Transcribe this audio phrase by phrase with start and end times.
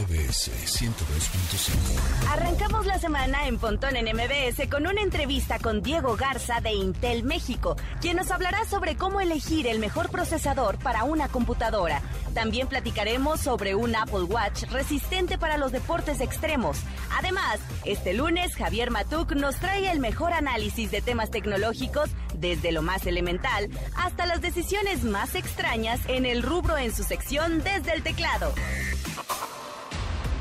[0.00, 0.50] MBS
[0.80, 2.30] 102.5.
[2.30, 7.22] Arrancamos la semana en Pontón en MBS con una entrevista con Diego Garza de Intel
[7.22, 12.00] México, quien nos hablará sobre cómo elegir el mejor procesador para una computadora.
[12.32, 16.78] También platicaremos sobre un Apple Watch resistente para los deportes extremos.
[17.18, 22.80] Además, este lunes Javier Matuk nos trae el mejor análisis de temas tecnológicos desde lo
[22.80, 28.02] más elemental hasta las decisiones más extrañas en el rubro en su sección desde el
[28.02, 28.54] teclado.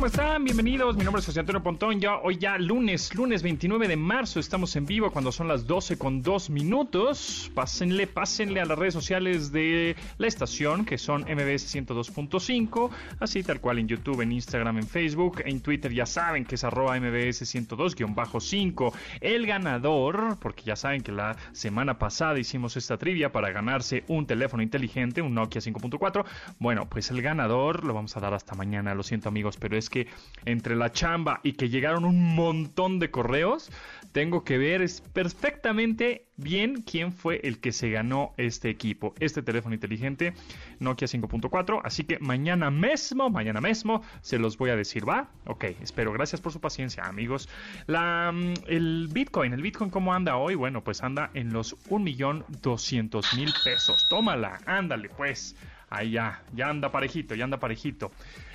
[0.00, 0.44] ¿Cómo están?
[0.44, 0.96] Bienvenidos.
[0.96, 2.00] Mi nombre es José Antonio Pontón.
[2.00, 5.98] Ya hoy ya lunes, lunes 29 de marzo, estamos en vivo cuando son las 12
[5.98, 7.50] con 2 minutos.
[7.54, 12.88] Pásenle, pásenle a las redes sociales de la estación, que son MBS 102.5,
[13.20, 16.64] así tal cual en YouTube, en Instagram, en Facebook, en Twitter ya saben que es
[16.64, 18.94] arroba MBS 102-5.
[19.20, 24.24] El ganador, porque ya saben que la semana pasada hicimos esta trivia para ganarse un
[24.24, 26.24] teléfono inteligente, un Nokia 5.4.
[26.58, 29.89] Bueno, pues el ganador lo vamos a dar hasta mañana, lo siento amigos, pero es
[29.90, 30.06] que
[30.46, 33.70] entre la chamba y que llegaron un montón de correos,
[34.12, 39.42] tengo que ver es perfectamente bien quién fue el que se ganó este equipo, este
[39.42, 40.32] teléfono inteligente
[40.80, 41.80] Nokia 5.4.
[41.84, 45.28] Así que mañana mismo, mañana mismo, se los voy a decir, ¿va?
[45.46, 46.12] Ok, espero.
[46.12, 47.48] Gracias por su paciencia, amigos.
[47.86, 50.54] La, mm, el Bitcoin, ¿el Bitcoin cómo anda hoy?
[50.54, 54.06] Bueno, pues anda en los 1.200.000 pesos.
[54.08, 55.56] Tómala, ándale, pues.
[55.88, 58.12] Ahí ya, ya anda parejito, ya anda parejito.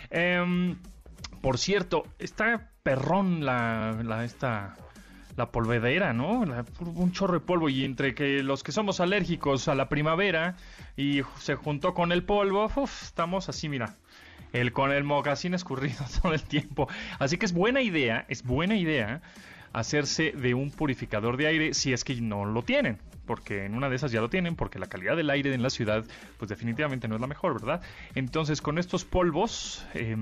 [0.09, 0.75] Eh,
[1.41, 4.75] por cierto, está perrón la, esta
[5.36, 6.45] la polvedera, ¿no?
[6.80, 10.56] un chorro de polvo y entre que los que somos alérgicos a la primavera
[10.95, 13.96] y se juntó con el polvo, estamos así, mira.
[14.53, 16.88] El con el mocasín escurrido todo el tiempo.
[17.19, 19.22] Así que es buena idea, es buena idea
[19.73, 23.90] hacerse de un purificador de aire si es que no lo tienen, porque en una
[23.90, 26.06] de esas ya lo tienen, porque la calidad del aire en la ciudad
[26.38, 27.81] pues definitivamente no es la mejor, ¿verdad?
[28.13, 30.16] Entonces con estos polvos eh,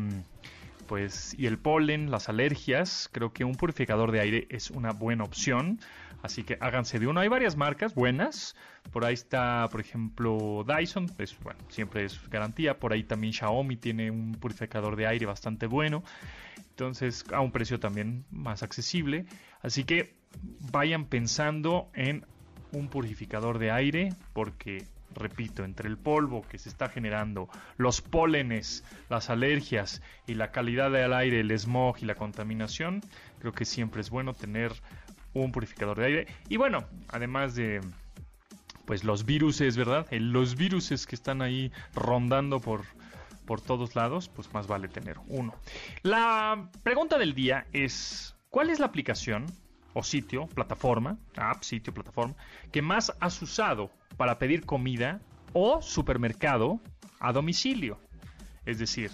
[0.88, 5.24] pues y el polen, las alergias, creo que un purificador de aire es una buena
[5.24, 5.80] opción.
[6.22, 7.20] Así que háganse de uno.
[7.20, 8.56] Hay varias marcas buenas.
[8.94, 12.80] Por ahí está, por ejemplo, Dyson, pues bueno, siempre es garantía.
[12.80, 16.02] Por ahí también Xiaomi tiene un purificador de aire bastante bueno.
[16.70, 19.26] Entonces, a un precio también más accesible.
[19.62, 20.16] Así que
[20.72, 22.26] vayan pensando en
[22.72, 24.86] un purificador de aire porque
[25.16, 30.92] repito, entre el polvo que se está generando, los pólenes, las alergias y la calidad
[30.92, 33.02] del aire, el smog y la contaminación,
[33.40, 34.74] creo que siempre es bueno tener
[35.34, 36.28] un purificador de aire.
[36.50, 37.82] Y bueno, además de
[38.86, 40.08] pues los viruses, ¿verdad?
[40.12, 42.84] Los viruses que están ahí rondando por,
[43.46, 45.56] por todos lados, pues más vale tener uno.
[46.02, 49.46] La pregunta del día es, ¿cuál es la aplicación
[49.94, 52.36] o sitio, plataforma, app, sitio, plataforma,
[52.72, 55.22] que más has usado para pedir comida
[55.54, 56.80] o supermercado
[57.20, 58.00] a domicilio.
[58.66, 59.12] Es decir,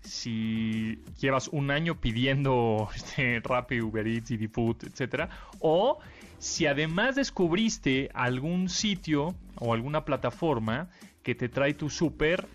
[0.00, 5.30] si llevas un año pidiendo este, Rappi, Uber Eats, y Food, etc.
[5.60, 5.98] O
[6.38, 10.88] si además descubriste algún sitio o alguna plataforma
[11.22, 12.48] que te trae tu super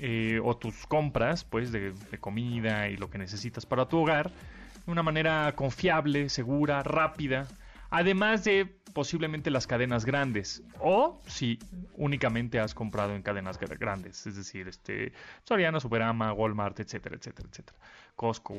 [0.00, 4.32] eh, o tus compras pues de comida y lo que necesitas para tu hogar
[4.84, 7.46] de una manera confiable, segura, rápida,
[7.90, 11.58] además de posiblemente las cadenas grandes o si
[11.94, 15.12] únicamente has comprado en cadenas grandes, es decir, este
[15.44, 17.78] Soriana, Superama, Walmart, etcétera, etcétera, etcétera.
[18.20, 18.54] Costco,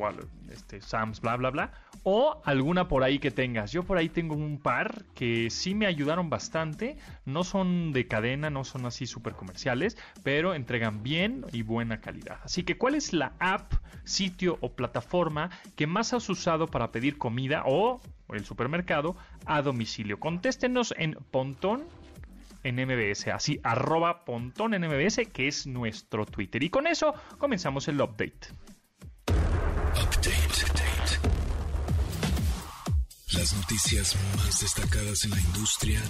[0.51, 1.72] este, Sam's, bla, bla, bla.
[2.01, 3.72] O alguna por ahí que tengas.
[3.72, 6.97] Yo por ahí tengo un par que sí me ayudaron bastante.
[7.25, 12.39] No son de cadena, no son así súper comerciales, pero entregan bien y buena calidad.
[12.44, 13.73] Así que, ¿cuál es la app,
[14.03, 19.15] sitio o plataforma que más has usado para pedir comida o el supermercado
[19.45, 20.19] a domicilio?
[20.19, 21.83] Contéstenos en Pontón
[22.63, 26.63] en MBS, así arroba Pontón en MBS, que es nuestro Twitter.
[26.63, 28.50] Y con eso comenzamos el update.
[33.33, 36.01] Las noticias más destacadas en la industria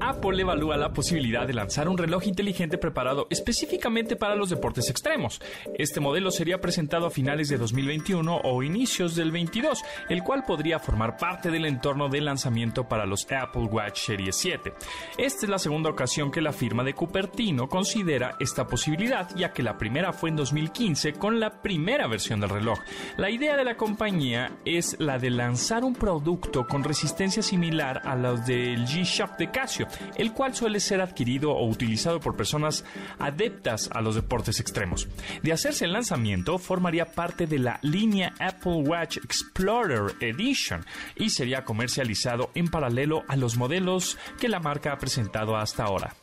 [0.00, 5.40] Apple evalúa la posibilidad de lanzar un reloj inteligente preparado específicamente para los deportes extremos.
[5.76, 10.78] Este modelo sería presentado a finales de 2021 o inicios del 22, el cual podría
[10.78, 14.72] formar parte del entorno de lanzamiento para los Apple Watch Series 7.
[15.18, 19.62] Esta es la segunda ocasión que la firma de Cupertino considera esta posibilidad, ya que
[19.62, 22.78] la primera fue en 2015 con la primera versión del reloj.
[23.16, 28.16] La idea de la compañía es la de lanzar un producto con resistencia similar a
[28.16, 29.77] los del G-Shock de Casio,
[30.16, 32.84] el cual suele ser adquirido o utilizado por personas
[33.18, 35.08] adeptas a los deportes extremos.
[35.42, 40.84] De hacerse el lanzamiento, formaría parte de la línea Apple Watch Explorer Edition
[41.16, 46.14] y sería comercializado en paralelo a los modelos que la marca ha presentado hasta ahora.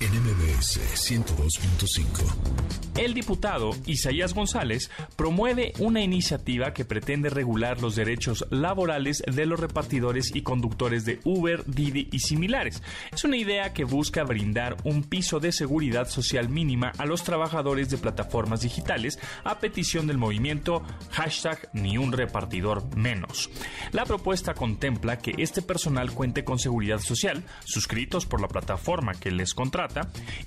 [0.00, 2.70] NMBS 102.5
[3.00, 9.58] el diputado Isaías González promueve una iniciativa que pretende regular los derechos laborales de los
[9.58, 12.82] repartidores y conductores de Uber, Didi y similares.
[13.10, 17.88] Es una idea que busca brindar un piso de seguridad social mínima a los trabajadores
[17.88, 20.82] de plataformas digitales a petición del movimiento
[21.12, 23.48] hashtag ni un repartidor menos.
[23.92, 29.30] La propuesta contempla que este personal cuente con seguridad social, suscritos por la plataforma que
[29.30, 29.89] les contrata,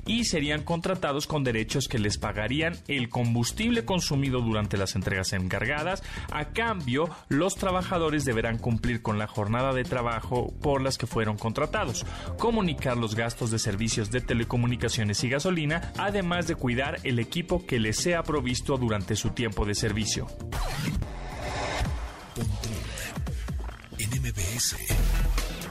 [0.05, 6.03] y serían contratados con derechos que les pagarían el combustible consumido durante las entregas encargadas.
[6.31, 11.37] A cambio, los trabajadores deberán cumplir con la jornada de trabajo por las que fueron
[11.37, 12.05] contratados,
[12.37, 17.79] comunicar los gastos de servicios de telecomunicaciones y gasolina, además de cuidar el equipo que
[17.79, 20.27] les sea provisto durante su tiempo de servicio.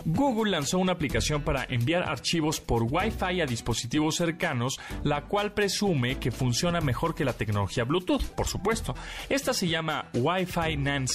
[0.05, 6.19] Google lanzó una aplicación para enviar archivos por Wi-Fi a dispositivos cercanos, la cual presume
[6.19, 8.95] que funciona mejor que la tecnología Bluetooth, por supuesto.
[9.29, 11.11] Esta se llama Wi-Fi NAND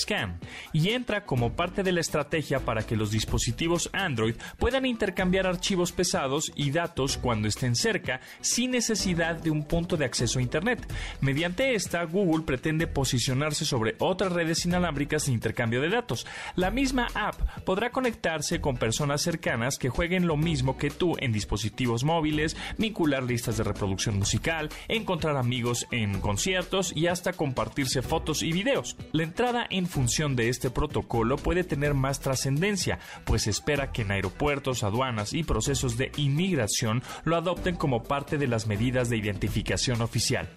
[0.73, 5.91] y entra como parte de la estrategia para que los dispositivos Android puedan intercambiar archivos
[5.91, 10.91] pesados y datos cuando estén cerca sin necesidad de un punto de acceso a Internet.
[11.21, 16.25] Mediante esta, Google pretende posicionarse sobre otras redes inalámbricas de intercambio de datos.
[16.55, 21.31] La misma app podrá conectarse con personas cercanas que jueguen lo mismo que tú en
[21.31, 28.43] dispositivos móviles, vincular listas de reproducción musical, encontrar amigos en conciertos y hasta compartirse fotos
[28.43, 28.97] y videos.
[29.11, 34.11] La entrada en función de este protocolo puede tener más trascendencia, pues espera que en
[34.11, 40.01] aeropuertos, aduanas y procesos de inmigración lo adopten como parte de las medidas de identificación
[40.01, 40.49] oficial.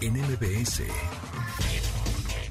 [0.00, 0.82] En MBS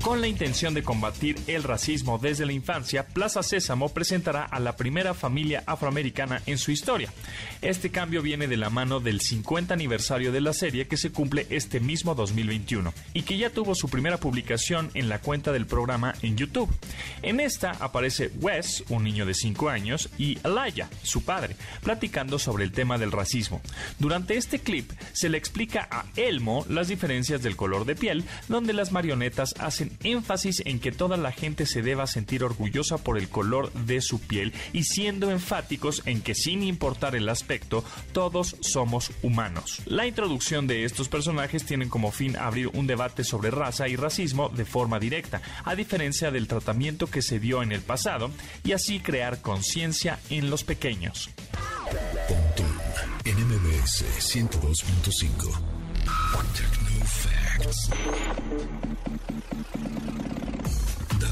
[0.02, 4.76] con la intención de combatir el racismo desde la infancia, Plaza Sésamo presentará a la
[4.76, 7.14] primera familia afroamericana en su historia.
[7.62, 11.46] Este cambio viene de la mano del 50 aniversario de la serie que se cumple
[11.50, 16.16] este mismo 2021 y que ya tuvo su primera publicación en la cuenta del programa
[16.24, 16.74] en YouTube.
[17.22, 22.64] En esta aparece Wes, un niño de 5 años, y Alaya, su padre, platicando sobre
[22.64, 23.62] el tema del racismo.
[24.00, 28.74] Durante este clip se le explica a Elmo las diferencias del color de piel, donde
[28.74, 33.30] las marionetas hacen énfasis en que toda la gente se deba sentir orgullosa por el
[33.30, 37.84] color de su piel y siendo enfáticos en que sin importar el aspecto,
[38.14, 39.82] todos somos humanos.
[39.86, 44.50] La introducción de estos personajes tienen como fin abrir un debate sobre raza y racismo
[44.50, 48.32] de forma directa, a diferencia del tratamiento que se dio en el pasado,
[48.64, 51.30] y así crear conciencia en los pequeños.
[53.26, 53.38] en
[54.20, 55.72] 102.5.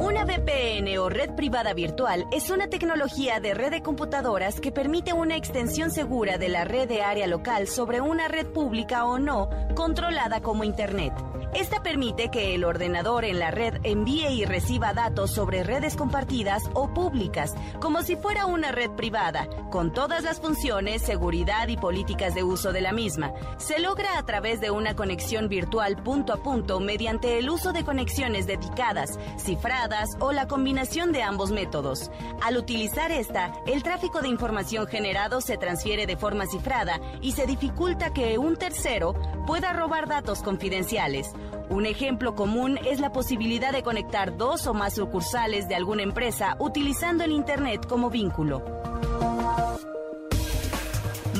[0.00, 5.12] Una VPN o red privada virtual es una tecnología de red de computadoras que permite
[5.12, 9.50] una extensión segura de la red de área local sobre una red pública o no
[9.74, 11.12] controlada como Internet.
[11.52, 16.70] Esta permite que el ordenador en la red envíe y reciba datos sobre redes compartidas
[16.74, 22.36] o públicas, como si fuera una red privada, con todas las funciones, seguridad y políticas
[22.36, 23.32] de uso de la misma.
[23.58, 27.84] Se logra a través de una conexión virtual punto a punto mediante el uso de
[27.84, 32.10] conexiones dedicadas, cifradas o la combinación de ambos métodos.
[32.42, 37.46] Al utilizar esta, el tráfico de información generado se transfiere de forma cifrada y se
[37.46, 39.14] dificulta que un tercero
[39.46, 41.32] pueda robar datos confidenciales.
[41.70, 46.56] Un ejemplo común es la posibilidad de conectar dos o más sucursales de alguna empresa
[46.58, 48.89] utilizando el Internet como vínculo.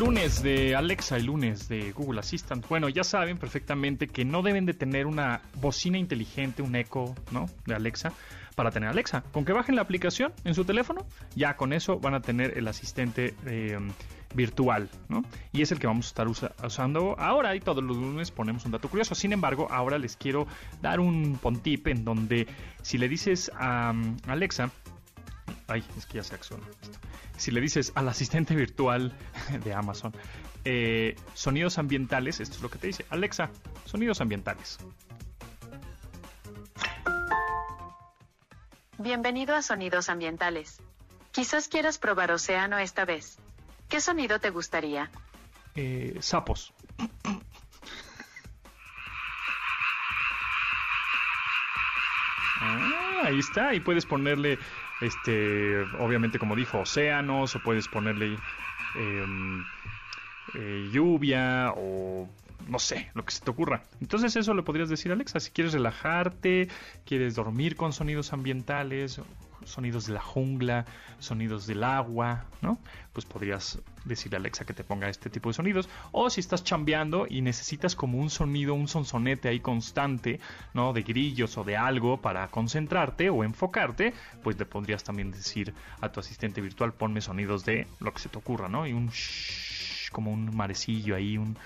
[0.01, 2.67] Lunes de Alexa y lunes de Google Assistant.
[2.69, 7.51] Bueno, ya saben perfectamente que no deben de tener una bocina inteligente, un eco, ¿no?
[7.67, 8.15] De Alexa
[8.55, 9.23] para tener Alexa.
[9.31, 12.67] Con que bajen la aplicación en su teléfono, ya con eso van a tener el
[12.69, 13.77] asistente eh,
[14.35, 15.23] virtual, ¿no?
[15.53, 18.73] Y es el que vamos a estar usando ahora y todos los lunes ponemos un
[18.73, 19.15] dato curioso.
[19.15, 20.47] Sin embargo, ahora les quiero
[20.81, 22.47] dar un pontip en donde
[22.81, 24.71] si le dices a um, Alexa,
[25.71, 26.65] ay, es que ya se accionó
[27.37, 29.13] Si le dices al asistente virtual
[29.65, 30.13] de Amazon,
[30.65, 33.51] eh, sonidos ambientales, esto es lo que te dice, Alexa,
[33.87, 34.79] sonidos ambientales.
[38.99, 40.79] Bienvenido a Sonidos Ambientales.
[41.33, 43.39] Quizás quieras probar océano esta vez.
[43.89, 45.11] ¿Qué sonido te gustaría?
[45.75, 46.75] Eh, sapos.
[52.63, 54.59] Ah, ahí está, y puedes ponerle,
[55.01, 58.37] este, obviamente como dijo, océanos, o puedes ponerle
[58.97, 59.65] em,
[60.55, 62.29] eh, lluvia o
[62.69, 63.83] no sé, lo que se te ocurra.
[64.01, 66.69] Entonces eso le podrías decir Alexa, si quieres relajarte,
[67.05, 69.21] quieres dormir con sonidos ambientales,
[69.65, 70.85] sonidos de la jungla,
[71.19, 72.79] sonidos del agua, ¿no?
[73.13, 75.89] Pues podrías decirle a Alexa que te ponga este tipo de sonidos.
[76.13, 80.41] O si estás chambeando y necesitas como un sonido, un sonsonete ahí constante,
[80.75, 80.93] ¿no?
[80.93, 86.11] De grillos o de algo para concentrarte o enfocarte, pues le podrías también decir a
[86.11, 88.87] tu asistente virtual, ponme sonidos de lo que se te ocurra, ¿no?
[88.87, 91.57] Y un shh, como un marecillo ahí, un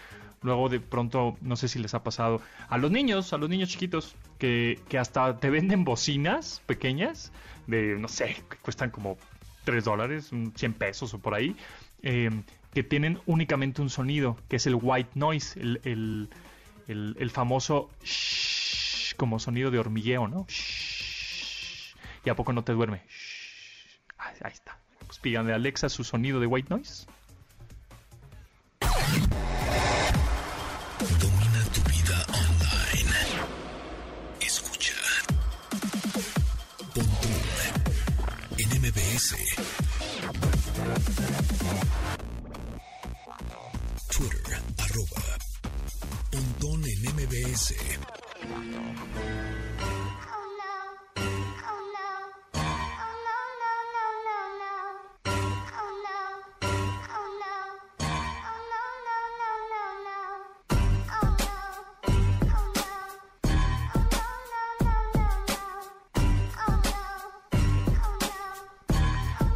[0.45, 3.71] Luego de pronto, no sé si les ha pasado a los niños, a los niños
[3.71, 7.33] chiquitos, que, hasta te venden bocinas pequeñas,
[7.67, 9.17] de, no sé, que cuestan como
[9.65, 11.57] 3 dólares, 100 pesos o por ahí,
[12.03, 12.31] eh,
[12.75, 16.29] que tienen únicamente un sonido, que es el white noise, el,
[17.33, 20.45] famoso shh, como sonido de hormigueo, ¿no?
[20.47, 23.01] Shh, y a poco no te duerme.
[24.19, 24.77] Ahí, ahí está.
[25.07, 27.07] Pues pídanle a Alexa su sonido de white noise.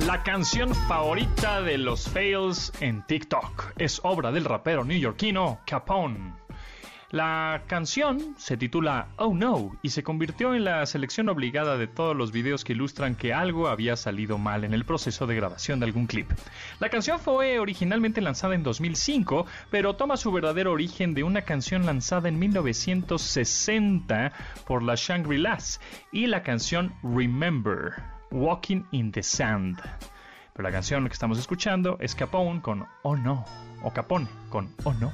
[0.08, 6.47] La canción favorita de los fails en TikTok es obra del rapero neoyorquino Capone.
[7.10, 12.14] La canción se titula Oh No y se convirtió en la selección obligada de todos
[12.14, 15.86] los videos que ilustran que algo había salido mal en el proceso de grabación de
[15.86, 16.30] algún clip.
[16.80, 21.86] La canción fue originalmente lanzada en 2005, pero toma su verdadero origen de una canción
[21.86, 24.32] lanzada en 1960
[24.66, 25.80] por la Shangri-Las
[26.12, 27.94] y la canción Remember.
[28.30, 29.80] Walking in the Sand.
[30.52, 33.46] Pero la canción que estamos escuchando es Capone con Oh No,
[33.82, 35.10] o Capone con Oh No.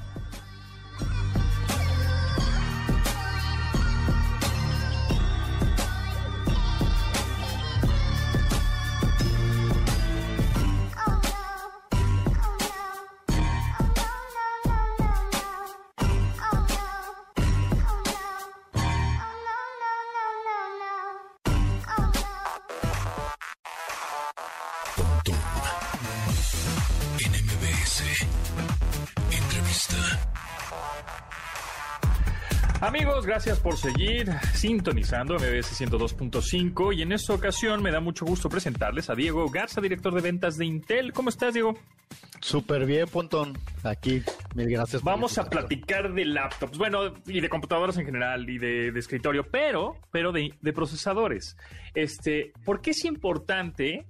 [33.64, 39.14] Por seguir sintonizando MBS 102.5 y en esta ocasión me da mucho gusto presentarles a
[39.14, 41.14] Diego Garza, director de ventas de Intel.
[41.14, 41.74] ¿Cómo estás, Diego?
[42.40, 43.56] Súper bien, Pontón.
[43.82, 44.22] Aquí,
[44.54, 45.02] mil gracias.
[45.02, 49.96] Vamos a platicar de laptops, bueno, y de computadoras en general y de, escritorio, pero,
[50.12, 51.56] pero de, procesadores.
[51.94, 54.04] Este, ¿por qué es importante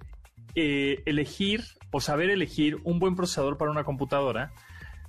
[0.57, 4.51] eh, elegir o saber elegir un buen procesador para una computadora?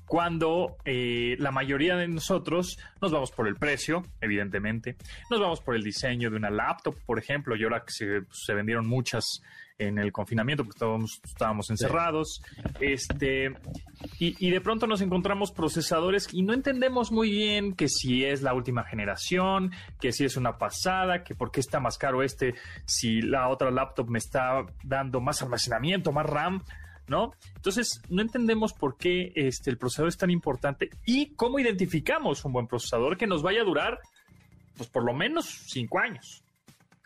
[0.07, 4.95] Cuando eh, la mayoría de nosotros nos vamos por el precio, evidentemente,
[5.29, 8.87] nos vamos por el diseño de una laptop, por ejemplo, y ahora que se, vendieron
[8.87, 9.41] muchas
[9.77, 12.41] en el confinamiento porque estábamos, estábamos encerrados,
[12.79, 13.53] este,
[14.19, 18.53] y, de pronto nos encontramos procesadores y no entendemos muy bien que si es la
[18.53, 23.21] última generación, que si es una pasada, que por qué está más caro este, si
[23.21, 26.63] la otra laptop me está dando más almacenamiento, más RAM.
[27.07, 27.33] ¿No?
[27.55, 32.53] Entonces, no entendemos por qué este, el procesador es tan importante y cómo identificamos un
[32.53, 33.99] buen procesador que nos vaya a durar,
[34.75, 36.43] pues por lo menos cinco años.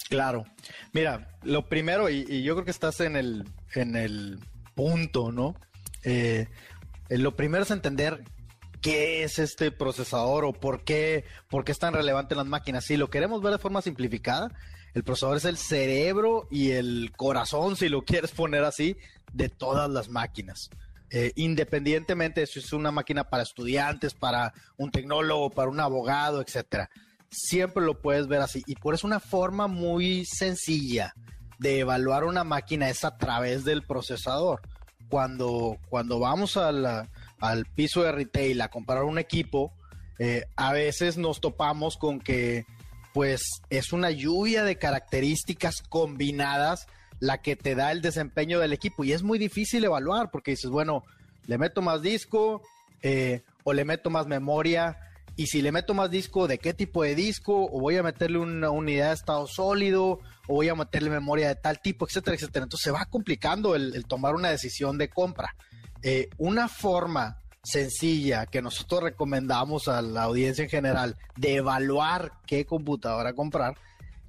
[0.09, 0.45] Claro.
[0.93, 4.39] Mira, lo primero, y, yo creo que estás en el, en el
[4.73, 5.55] punto, ¿no?
[6.03, 6.47] Eh,
[7.09, 8.23] lo primero es entender
[8.81, 12.85] qué es este procesador o por qué, por qué es tan relevante en las máquinas.
[12.85, 14.51] Si lo queremos ver de forma simplificada,
[14.93, 18.97] el procesador es el cerebro y el corazón, si lo quieres poner así,
[19.33, 20.69] de todas las máquinas.
[21.11, 26.41] eh, independientemente de si es una máquina para estudiantes, para un tecnólogo, para un abogado,
[26.41, 26.89] etcétera.
[27.29, 28.63] Siempre lo puedes ver así.
[28.67, 31.13] Y por eso una forma muy sencilla
[31.57, 34.61] de evaluar una máquina es a través del procesador.
[35.09, 39.73] Cuando, cuando vamos al piso de retail a comprar un equipo,
[40.19, 42.65] eh, a veces nos topamos con que
[43.13, 46.87] pues es una lluvia de características combinadas
[47.19, 49.03] la que te da el desempeño del equipo.
[49.03, 51.03] Y es muy difícil evaluar porque dices, bueno,
[51.47, 52.61] le meto más disco
[53.01, 54.97] eh, o le meto más memoria.
[55.35, 57.65] Y si le meto más disco, ¿de qué tipo de disco?
[57.65, 61.55] O voy a meterle una unidad de estado sólido, o voy a meterle memoria de
[61.55, 62.63] tal tipo, etcétera, etcétera.
[62.63, 65.55] Entonces se va complicando el, tomar una decisión de compra.
[66.01, 72.65] Eh, una forma sencilla que nosotros recomendamos a la audiencia en general de evaluar qué
[72.65, 73.75] computadora comprar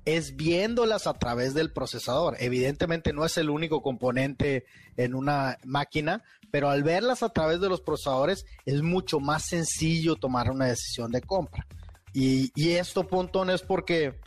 [0.04, 2.36] es viéndolas a través del procesador.
[2.40, 4.64] Evidentemente no es el único componente
[4.96, 10.16] en una máquina, pero al verlas a través de los procesadores es mucho más sencillo
[10.16, 11.66] tomar una decisión de compra.
[12.12, 14.18] Y, esto, Pontón, es porque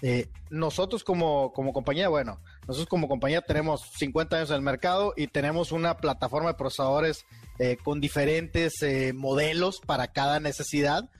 [0.00, 5.12] eh, nosotros como, como compañía, bueno, nosotros como compañía tenemos 50 años en el mercado
[5.16, 7.26] y tenemos una plataforma de procesadores
[7.58, 11.10] eh, con diferentes eh, modelos para cada necesidad,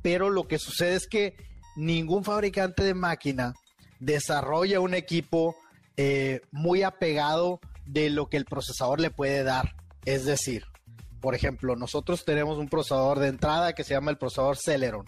[0.00, 1.36] pero lo que sucede es que
[1.76, 3.54] ningún fabricante de máquina
[4.00, 5.56] desarrolla un equipo
[5.96, 9.76] eh, muy apegado de lo que el procesador le puede dar.
[10.04, 10.64] Es decir,
[11.20, 15.06] por ejemplo, nosotros tenemos un procesador de entrada que se llama el procesador Celeron.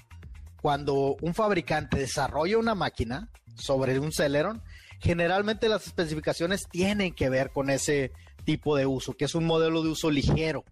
[0.62, 4.62] Cuando un fabricante desarrolla una máquina sobre un Celeron,
[5.00, 8.12] generalmente las especificaciones tienen que ver con ese
[8.48, 10.64] tipo de uso, que es un modelo de uso ligero.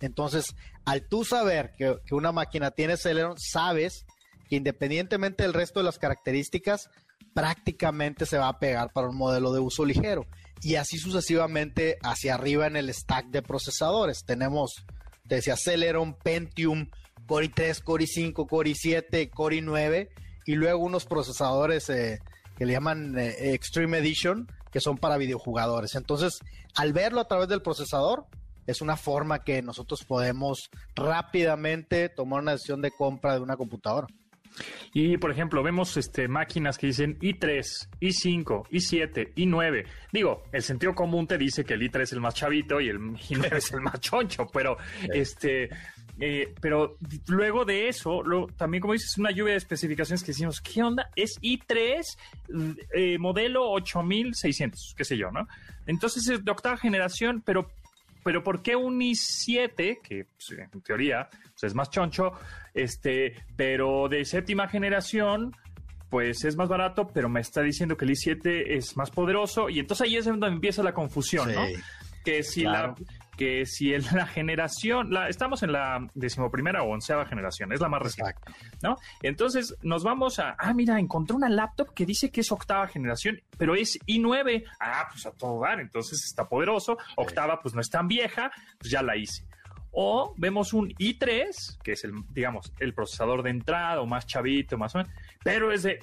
[0.00, 4.04] Entonces, al tú saber que, que una máquina tiene Celeron, sabes
[4.50, 6.90] independientemente del resto de las características,
[7.32, 10.26] prácticamente se va a pegar para un modelo de uso ligero.
[10.62, 14.24] Y así sucesivamente hacia arriba en el stack de procesadores.
[14.24, 14.84] Tenemos,
[15.28, 16.90] te decía, Celeron, Pentium,
[17.28, 20.08] Core i3, Core i5, Core i7, Core i9
[20.44, 22.18] y luego unos procesadores eh,
[22.58, 25.94] que le llaman eh, Extreme Edition, que son para videojugadores.
[25.94, 26.40] Entonces,
[26.74, 28.26] al verlo a través del procesador,
[28.66, 34.06] es una forma que nosotros podemos rápidamente tomar una decisión de compra de una computadora.
[34.92, 39.86] Y por ejemplo, vemos este, máquinas que dicen i3, i5, i7, i9.
[40.12, 42.98] Digo, el sentido común te dice que el i3 es el más chavito y el
[43.00, 44.76] i9 es el más choncho, pero
[45.12, 45.70] este.
[46.24, 48.22] Eh, pero luego de eso,
[48.56, 51.10] también como dices, una lluvia de especificaciones que decimos, ¿qué onda?
[51.16, 52.00] Es i3
[52.94, 55.48] eh, modelo 8600, qué sé yo, ¿no?
[55.84, 57.72] Entonces es de octava generación, pero
[58.22, 62.34] pero ¿por qué un i7, que pues, en teoría pues, es más choncho,
[62.72, 65.56] este, pero de séptima generación,
[66.08, 69.68] pues es más barato, pero me está diciendo que el i7 es más poderoso?
[69.68, 71.62] Y entonces ahí es donde empieza la confusión, ¿no?
[72.24, 72.94] Que si la
[73.42, 77.88] que si en la generación, la, estamos en la decimoprimera o onceava generación, es la
[77.88, 78.34] más reciente,
[78.82, 78.96] ¿no?
[79.20, 83.40] Entonces nos vamos a, ah, mira, encontré una laptop que dice que es octava generación,
[83.58, 87.90] pero es i9, ah, pues a todo dar, entonces está poderoso, octava pues no es
[87.90, 89.44] tan vieja, pues ya la hice.
[89.90, 94.78] O vemos un i3, que es el, digamos, el procesador de entrada o más chavito,
[94.78, 95.98] más o menos, pero es de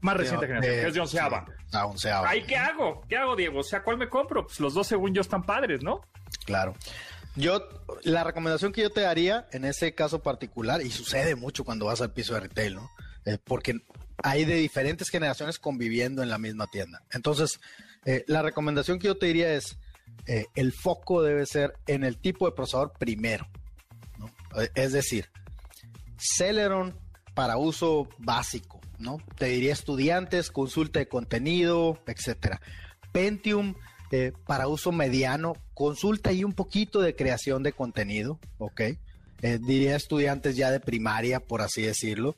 [0.00, 1.44] más reciente generación, que es de onceava.
[1.72, 2.28] a onceava.
[2.28, 3.02] ¿Ahí qué hago?
[3.08, 3.60] ¿Qué hago, Diego?
[3.60, 4.44] O sea, ¿cuál me compro?
[4.46, 6.00] Pues los dos según yo están padres, ¿no?
[6.48, 6.74] Claro.
[7.36, 7.68] Yo,
[8.04, 12.00] la recomendación que yo te daría en ese caso particular, y sucede mucho cuando vas
[12.00, 12.90] al piso de retail, ¿no?
[13.26, 13.82] Eh, porque
[14.22, 17.02] hay de diferentes generaciones conviviendo en la misma tienda.
[17.12, 17.60] Entonces,
[18.06, 19.76] eh, la recomendación que yo te diría es,
[20.26, 23.46] eh, el foco debe ser en el tipo de procesador primero.
[24.16, 24.32] ¿no?
[24.74, 25.28] Es decir,
[26.16, 26.98] Celeron
[27.34, 29.18] para uso básico, ¿no?
[29.36, 32.58] Te diría estudiantes, consulta de contenido, etcétera.
[33.12, 33.74] Pentium
[34.10, 38.80] eh, para uso mediano, consulta y un poquito de creación de contenido, ¿ok?
[39.42, 42.34] Eh, diría estudiantes ya de primaria, por así decirlo.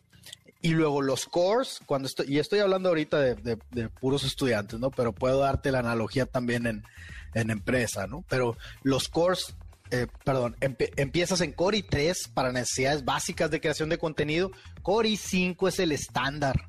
[0.63, 3.57] Y luego los cores, cuando estoy, y estoy hablando ahorita de,
[4.01, 4.91] puros estudiantes, ¿no?
[4.91, 8.25] Pero puedo darte la analogía también en, empresa, ¿no?
[8.29, 9.55] Pero los cores,
[9.93, 14.51] eh, perdón, empiezas en Core i3 para necesidades básicas de creación de contenido.
[14.83, 16.67] Core i5 es el estándar.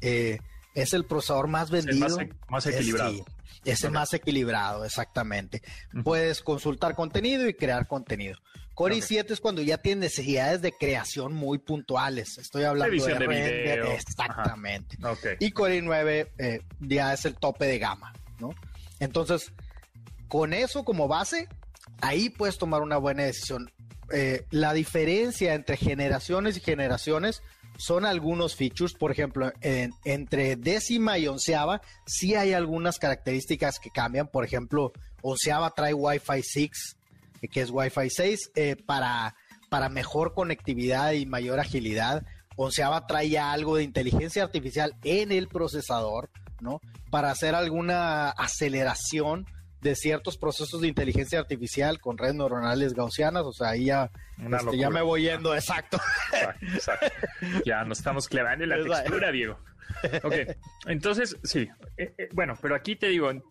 [0.00, 2.18] es el procesador más vendido.
[2.48, 3.24] más, equilibrado.
[3.64, 5.62] Ese más equilibrado, exactamente.
[6.02, 8.38] Puedes consultar contenido y crear contenido.
[8.74, 12.38] Core i7 es cuando ya tienes necesidades de creación muy puntuales.
[12.38, 14.98] Estoy hablando de, render, exactamente.
[15.38, 18.52] Y Core i9 eh, ya es el tope de gama, ¿no?
[18.98, 19.52] Entonces,
[20.26, 21.48] con eso como base,
[22.00, 23.70] ahí puedes tomar una buena decisión.
[24.12, 27.42] Eh, la diferencia entre generaciones y generaciones
[27.76, 34.28] son algunos features, por ejemplo, entre décima y onceava, sí hay algunas características que cambian.
[34.28, 36.96] Por ejemplo, onceava trae Wi-Fi 6,
[37.50, 38.52] que es Wi-Fi 6,
[38.86, 39.34] para,
[39.68, 42.24] para mejor conectividad y mayor agilidad.
[42.56, 46.80] Onceava trae ya algo de inteligencia artificial en el procesador, ¿no?
[47.10, 49.46] Para hacer alguna aceleración
[49.84, 54.78] de ciertos procesos de inteligencia artificial con redes neuronales gaussianas, o sea, ahí ya, este,
[54.78, 56.00] ya me voy yendo, exacto.
[57.66, 59.58] Ya nos estamos clavando en la textura, Diego.
[60.22, 60.34] Ok,
[60.86, 61.68] entonces, sí,
[61.98, 63.42] eh, eh, bueno, pero aquí te digo, eh,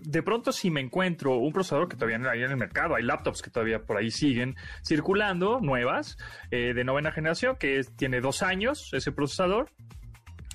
[0.00, 3.04] de pronto si me encuentro un procesador que todavía no hay en el mercado, hay
[3.04, 6.16] laptops que todavía por ahí siguen circulando, nuevas,
[6.50, 9.70] de novena generación, que tiene dos años ese procesador,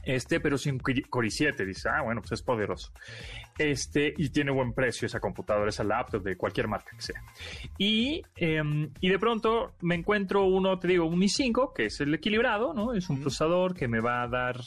[0.08, 2.92] este, pero sin Core i7, dice, ah, bueno, pues es poderoso.
[3.58, 7.24] Este, y tiene buen precio esa computadora, esa laptop de cualquier marca que sea.
[7.78, 12.14] Y, em, y de pronto me encuentro uno, te digo, un i5, que es el
[12.14, 12.94] equilibrado, ¿no?
[12.94, 14.58] Es un procesador que me va a dar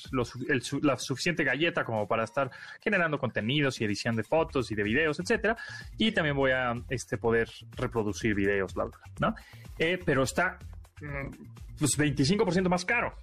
[0.82, 2.50] la suficiente galleta como para estar
[2.82, 5.56] generando contenidos y edición de fotos y de videos, etcétera.
[5.96, 9.34] Y también voy a este, poder reproducir videos, bla, bla, ¿no?
[9.78, 10.58] Eh, pero está
[11.00, 13.14] mm, pues 25% más caro.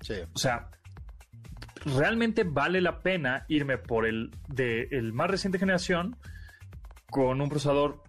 [0.00, 0.14] Sí.
[0.32, 0.68] O sea,
[1.84, 6.16] realmente vale la pena irme por el de el más reciente generación
[7.10, 8.02] con un procesador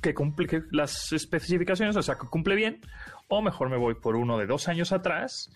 [0.00, 2.80] que cumple las especificaciones, o sea, que cumple bien,
[3.28, 5.50] o mejor me voy por uno de dos años atrás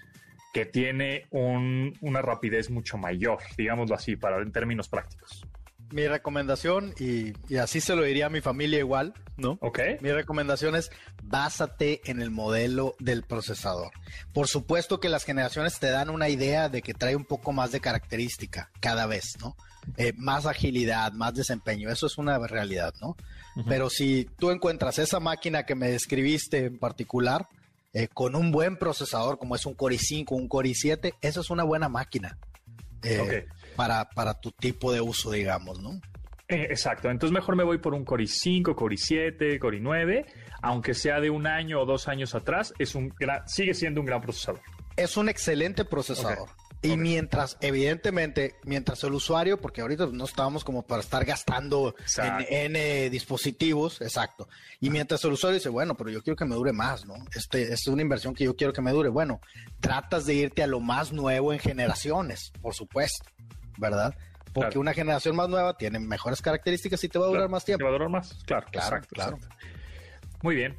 [0.53, 5.47] que tiene una rapidez mucho mayor, digámoslo así, para en términos prácticos
[5.93, 9.59] mi recomendación, y, así se lo diría a mi familia igual, ¿no?
[9.61, 9.81] Ok.
[10.01, 10.91] Mi recomendación es
[11.23, 13.91] básate en el modelo del procesador.
[14.33, 17.73] Por supuesto que las generaciones te dan una idea de que trae un poco más
[17.73, 19.57] de característica cada vez, ¿no?
[19.97, 23.17] Eh, más agilidad, más desempeño, eso es una realidad, ¿no?
[23.67, 27.49] Pero si tú encuentras esa máquina que me describiste en particular,
[27.93, 31.51] eh, con un buen procesador como es un Core i5, un Core i7, eso es
[31.51, 32.39] una buena máquina.
[33.03, 33.47] Eh,
[33.81, 36.03] para, para tu tipo de uso, digamos, ¿no?
[36.49, 40.27] Eh, exacto, entonces mejor me voy por un Core i5, Core i7, Core i9,
[40.61, 43.15] aunque sea de un año o dos años atrás, es un
[43.47, 44.61] sigue siendo un gran procesador.
[44.97, 46.51] Es un excelente procesador.
[46.83, 51.95] Y mientras, evidentemente, mientras el usuario, porque ahorita no estábamos como para estar gastando
[52.49, 54.47] en, en dispositivos, exacto.
[54.79, 57.15] Y mientras el usuario dice, bueno, pero yo quiero que me dure más, ¿no?
[57.35, 59.11] Este, es una inversión que yo quiero que me dure.
[59.11, 59.41] Bueno,
[59.81, 63.31] tratas de irte a lo más nuevo en generaciones, por supuesto.
[63.81, 64.15] ¿Verdad?
[64.53, 67.79] Porque una generación más nueva tiene mejores características y te va a durar más tiempo.
[67.79, 68.67] Te va a durar más, claro.
[68.71, 69.39] Claro, claro.
[70.43, 70.77] Muy bien.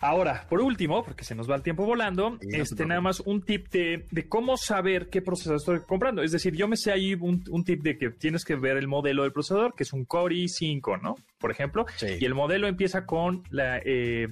[0.00, 3.68] Ahora, por último, porque se nos va el tiempo volando, este nada más un tip
[3.70, 6.22] de, cómo saber qué procesador estoy comprando.
[6.22, 9.22] Es decir, yo me sé ahí un, tip de que tienes que ver el modelo
[9.22, 11.16] del procesador, que es un Core i5, ¿no?
[11.38, 11.86] Por ejemplo.
[12.20, 14.28] Y el modelo empieza con la, eh,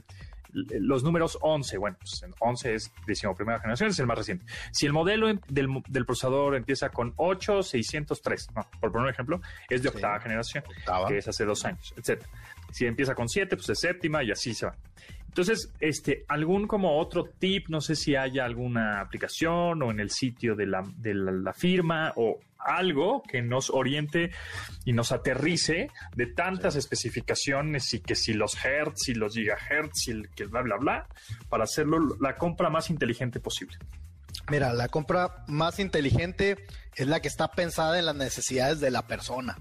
[0.54, 2.92] los números 11, bueno, pues 11 es
[3.36, 4.46] primera generación, es el más reciente.
[4.70, 9.82] Si el modelo del, procesador empieza con 8, 603, no, por poner un ejemplo, es
[9.82, 10.64] de octava generación,
[11.08, 12.22] que es hace dos años, etc.
[12.70, 14.76] Si empieza con 7, pues es séptima y así se va.
[15.26, 20.10] Entonces, este, algún como otro tip, no sé si haya alguna aplicación o en el
[20.10, 24.30] sitio de la, de la firma o algo que nos oriente
[24.84, 30.12] y nos aterrice de tantas especificaciones y que si los hertz y los gigahertz y
[30.12, 31.08] el que bla, bla, bla,
[31.48, 33.76] para hacerlo la compra más inteligente posible.
[34.50, 39.06] Mira, la compra más inteligente es la que está pensada en las necesidades de la
[39.06, 39.56] persona,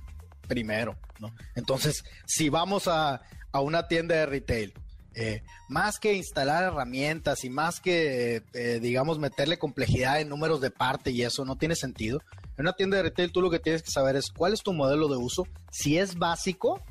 [0.48, 1.34] primero, ¿no?
[1.56, 4.74] Entonces, si vamos a, a una tienda de retail
[5.16, 10.72] eh, más que instalar herramientas y más que, eh, digamos, meterle complejidad en números de
[10.72, 12.22] parte y eso no tiene sentido.
[12.58, 14.74] En una tienda de retail tú lo que tienes que saber es cuál es tu
[14.74, 15.48] modelo de uso.
[15.72, 16.82] Si es básico,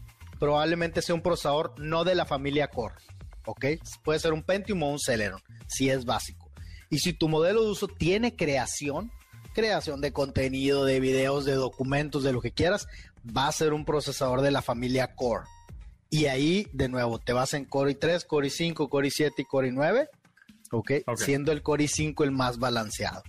[0.40, 2.96] probablemente sea un procesador no de la familia Core,
[3.46, 3.66] ¿ok?
[4.02, 6.50] Puede ser un Pentium o un Celeron, si es básico.
[6.90, 9.12] Y si tu modelo de uso tiene creación,
[9.54, 12.88] creación de contenido, de videos, de documentos, de lo que quieras,
[13.24, 15.46] va a ser un procesador de la familia Core.
[16.10, 19.70] Y ahí, de nuevo, te vas en Core i3, Core i5, Core i7 y Core
[19.70, 20.08] i9,
[20.72, 21.04] ¿okay?
[21.16, 23.22] Siendo el Core i5 el más balanceado.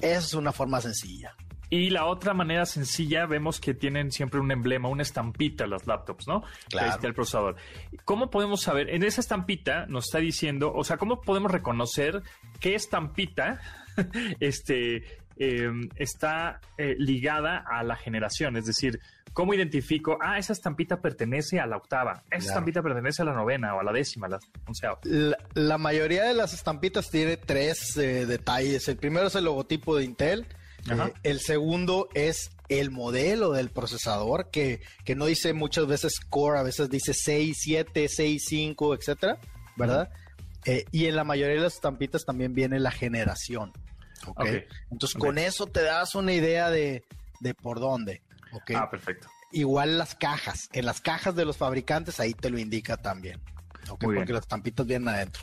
[0.00, 1.36] Esa es una forma sencilla.
[1.70, 6.28] Y la otra manera sencilla, vemos que tienen siempre un emblema, una estampita las laptops,
[6.28, 6.42] ¿no?
[6.68, 6.86] Claro.
[6.86, 7.56] Ahí está el procesador.
[8.04, 8.90] ¿Cómo podemos saber?
[8.90, 12.22] En esa estampita nos está diciendo, o sea, ¿cómo podemos reconocer
[12.60, 13.60] qué estampita
[14.40, 15.04] este,
[15.36, 18.56] em, está eh, ligada a la generación?
[18.56, 19.00] Es decir,
[19.34, 20.16] ¿Cómo identifico?
[20.20, 23.82] Ah, esa estampita pertenece a la octava, esa estampita pertenece a la novena o a
[23.82, 24.38] la décima, la
[25.54, 28.86] La, mayoría de las estampitas tiene tres eh, detalles.
[28.88, 30.46] El primero es el logotipo de Intel.
[30.90, 36.58] Eh, el segundo es el modelo del procesador, que, que, no dice muchas veces core,
[36.58, 39.38] a veces dice 6, 7, 6, 5, etcétera,
[39.76, 40.10] ¿verdad?
[40.64, 43.72] Eh, y en la mayoría de las estampitas también viene la generación.
[44.26, 44.46] ¿ok?
[44.90, 47.04] Entonces, con eso te das una idea de,
[47.40, 48.22] de por dónde.
[48.74, 49.28] Ah, perfecto.
[49.52, 50.68] Igual las cajas.
[50.72, 53.40] En las cajas de los fabricantes ahí te lo indica también.
[54.00, 55.42] Porque las estampitas vienen adentro.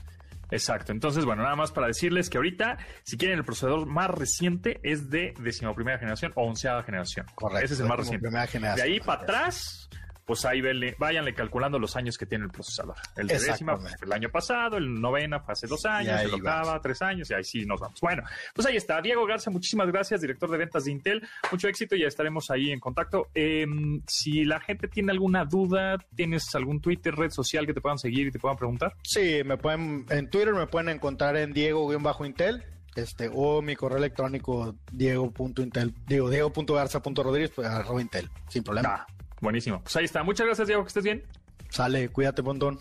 [0.52, 0.92] Exacto.
[0.92, 5.10] Entonces, bueno, nada más para decirles que ahorita, si quieren, el procesador más reciente es
[5.10, 7.26] de decimoprimera generación o onceava generación.
[7.34, 7.66] Correcto.
[7.66, 8.30] Ese es el más reciente.
[8.30, 8.76] Generación.
[8.76, 9.90] De ahí para atrás,
[10.26, 12.96] pues ahí venle, váyanle calculando los años que tiene el procesador.
[13.16, 16.80] El de décima, pues, el año pasado, el novena fue hace dos años, el octava,
[16.82, 18.00] tres años, y ahí sí nos vamos.
[18.02, 19.02] Bueno, pues ahí está.
[19.02, 21.28] Diego Garza, muchísimas gracias, director de ventas de Intel.
[21.52, 23.30] Mucho éxito, ya estaremos ahí en contacto.
[23.34, 27.98] Em, si la gente tiene alguna duda, ¿tienes algún Twitter, red social que te puedan
[27.98, 28.96] seguir y te puedan preguntar?
[29.04, 32.64] Sí, me pueden, en Twitter me pueden encontrar en Diego-Intel
[32.96, 39.06] este, o mi correo electrónico diego.intel, digo, diego.garza.rodríguez, pues, arroba intel, sin problema.
[39.42, 39.82] Buenísimo.
[39.82, 40.24] Pues ahí está.
[40.24, 41.24] Muchas gracias, Diego, que estés bien.
[41.70, 42.80] Sale, cuídate, montón.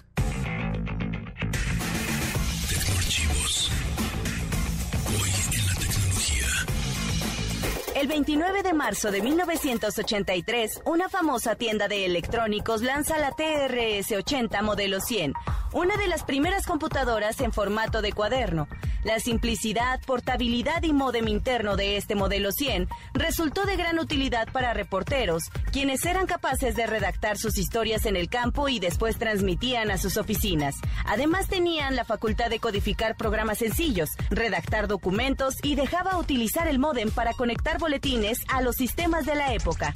[8.01, 15.01] El 29 de marzo de 1983, una famosa tienda de electrónicos lanza la TRS-80 modelo
[15.01, 15.35] 100,
[15.75, 18.69] una de las primeras computadoras en formato de cuaderno.
[19.03, 24.75] La simplicidad, portabilidad y modem interno de este modelo 100 resultó de gran utilidad para
[24.75, 29.99] reporteros, quienes eran capaces de redactar sus historias en el campo y después transmitían a
[29.99, 30.75] sus oficinas.
[31.07, 37.11] Además tenían la facultad de codificar programas sencillos, redactar documentos y dejaba utilizar el modem
[37.11, 39.93] para conectar boletines a los sistemas de la época.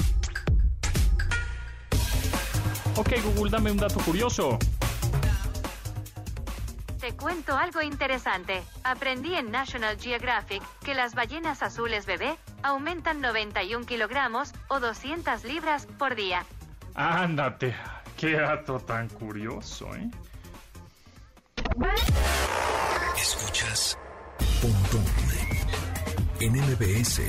[2.97, 4.59] Ok, Google, dame un dato curioso.
[7.05, 8.63] Te cuento algo interesante.
[8.83, 15.85] Aprendí en National Geographic que las ballenas azules bebé aumentan 91 kilogramos o 200 libras
[15.99, 16.47] por día.
[16.95, 17.77] Ándate,
[18.17, 20.11] qué dato tan curioso, ¿eh?
[23.19, 23.99] Escuchas
[24.63, 25.05] Pontón
[26.41, 27.21] en MBS.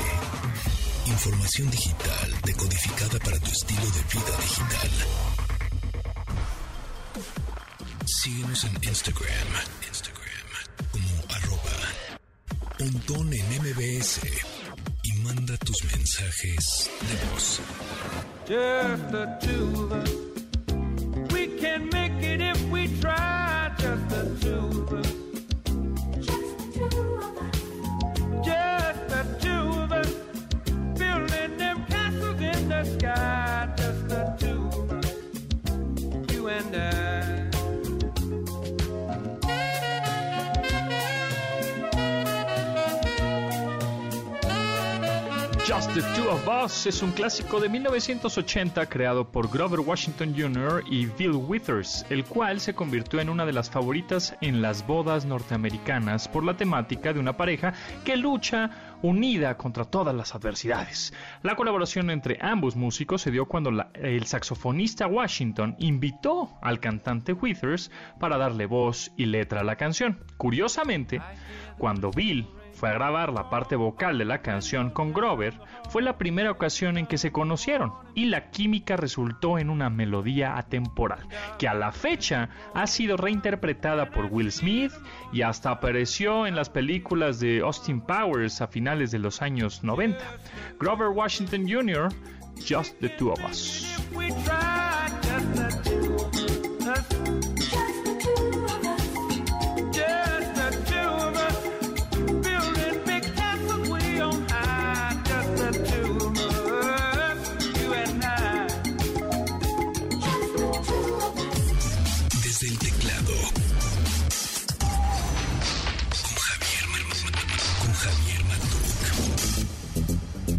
[1.06, 5.35] Información digital decodificada para tu estilo de vida digital.
[8.26, 9.48] Síguenos en Instagram,
[9.88, 10.48] Instagram
[10.92, 11.78] como arroba
[12.76, 14.22] pontón en MBS
[15.04, 17.62] y manda tus mensajes de voz.
[18.48, 20.12] Just the two of us.
[21.32, 23.72] We can make it if we try.
[23.78, 25.14] Just the two of us.
[26.26, 27.58] Just the two of us.
[28.44, 30.12] Just the two of us.
[30.98, 33.25] Building them castles in the sky.
[45.96, 50.84] The Two of Us es un clásico de 1980 creado por Grover Washington Jr.
[50.92, 55.24] y Bill Withers, el cual se convirtió en una de las favoritas en las bodas
[55.24, 61.14] norteamericanas por la temática de una pareja que lucha unida contra todas las adversidades.
[61.44, 67.90] La colaboración entre ambos músicos se dio cuando el saxofonista Washington invitó al cantante Withers
[68.20, 70.20] para darle voz y letra a la canción.
[70.36, 71.22] Curiosamente,
[71.78, 75.60] cuando Bill fue a grabar la parte vocal de la canción con Grover,
[75.90, 80.58] fue la primera ocasión en que se conocieron y la química resultó en una melodía
[80.58, 84.92] atemporal, que a la fecha ha sido reinterpretada por Will Smith
[85.32, 90.20] y hasta apareció en las películas de Austin Powers a finales de los años 90.
[90.80, 92.10] Grover Washington Jr.,
[92.68, 93.96] Just the Two of Us.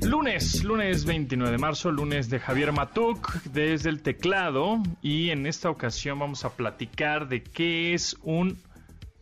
[0.07, 5.69] Lunes, lunes 29 de marzo, lunes de Javier Matuk desde el teclado y en esta
[5.69, 8.57] ocasión vamos a platicar de qué es un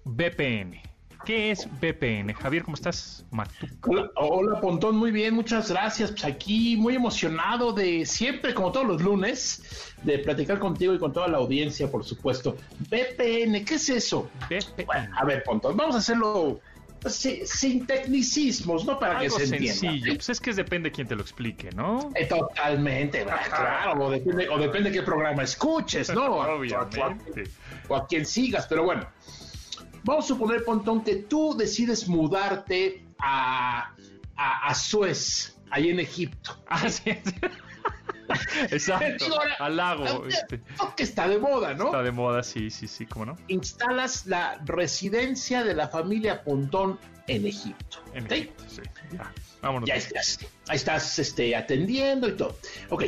[0.04, 0.82] VPN.
[1.24, 2.34] ¿Qué es VPN?
[2.34, 3.24] Javier, ¿cómo estás?
[3.30, 3.70] Matuk.
[3.88, 6.10] Hola, hola, Pontón, muy bien, muchas gracias.
[6.10, 11.14] Pues aquí muy emocionado de siempre, como todos los lunes, de platicar contigo y con
[11.14, 12.58] toda la audiencia, por supuesto.
[12.90, 14.28] VPN, ¿qué es eso?
[14.50, 14.84] VPN.
[14.84, 16.60] Bueno, a ver, Pontón, vamos a hacerlo
[17.06, 18.98] sí, sin tecnicismos, ¿no?
[18.98, 19.78] Para Algo que se entienda.
[19.80, 20.14] sencillo.
[20.14, 22.10] Pues es que depende quién te lo explique, ¿no?
[22.14, 26.42] Eh, Totalmente, claro, o depende, o depende qué programa escuches, ¿no?
[26.42, 27.44] A- a- Obviamente.
[27.88, 29.06] o a quien sigas, pero bueno.
[30.04, 33.94] Vamos a suponer, Pontón, que tú decides mudarte a,
[34.36, 36.62] a, Suez, ahí en Egipto.
[36.68, 37.34] Ah, sí, sí.
[38.70, 39.24] Exacto.
[39.24, 40.06] Digo, ahora, Halago.
[40.06, 40.60] ahora, este,
[40.96, 41.86] Que está de moda, ¿no?
[41.86, 43.36] está de moda, sí, sí, sí, ¿cómo no?
[43.48, 47.98] Instalas la residencia de la familia Pontón en Egipto.
[48.14, 48.32] En ¿ok?
[48.32, 48.82] Egipto, sí.
[49.12, 49.88] Ya, vámonos.
[49.88, 52.56] Ya estás, ahí estás este, atendiendo y todo.
[52.90, 53.04] Ok,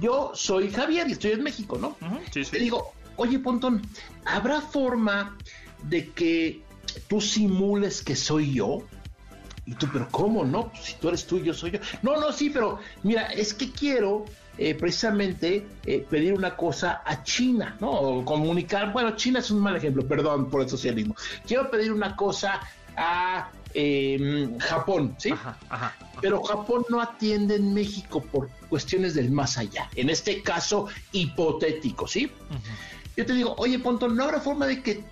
[0.00, 1.96] yo soy Javier y estoy en México, ¿no?
[2.06, 2.58] Ujú, sí, Te sí.
[2.58, 3.82] digo, oye, Pontón,
[4.24, 5.36] ¿habrá forma
[5.82, 6.62] de que
[7.08, 8.82] tú simules que soy yo?
[9.66, 10.68] Y tú, pero ¿cómo no?
[10.68, 11.78] Pues, si tú eres tú, yo soy yo.
[12.02, 14.24] No, no, sí, pero mira, es que quiero
[14.58, 17.90] eh, precisamente eh, pedir una cosa a China, ¿no?
[17.90, 21.16] O comunicar, bueno, China es un mal ejemplo, perdón por el socialismo.
[21.46, 22.60] Quiero pedir una cosa
[22.96, 25.32] a eh, Japón, ¿sí?
[25.32, 25.94] Ajá, ajá.
[26.20, 29.90] Pero Japón no atiende en México por cuestiones del más allá.
[29.96, 32.30] En este caso, hipotético, ¿sí?
[33.16, 35.04] Yo te digo, oye, Ponto, ¿no habrá forma de que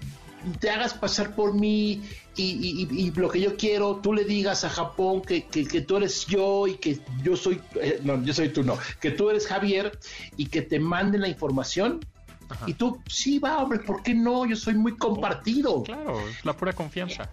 [0.61, 2.03] te hagas pasar por mí
[2.37, 5.67] y, y- y- y lo que yo quiero, tú le digas a Japón que, que-
[5.67, 9.11] que tú eres yo y que yo soy, eh, no, yo soy tú, no, que
[9.11, 9.99] tú eres Javier
[10.37, 12.01] y que te manden la información?
[12.49, 12.65] Ajá.
[12.69, 14.45] Y tú, sí, va, hombre, ¿por qué no?
[14.47, 17.31] Yo soy muy compartido Claro, es la pura confianza.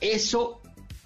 [0.00, 0.60] eso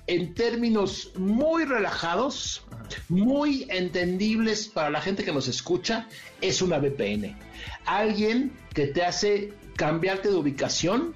[0.06, 2.62] en términos muy relajados,
[3.10, 6.08] muy entendibles para la gente que nos escucha,
[6.40, 7.36] es una VPN.
[7.84, 11.14] Alguien que te hace cambiarte de ubicación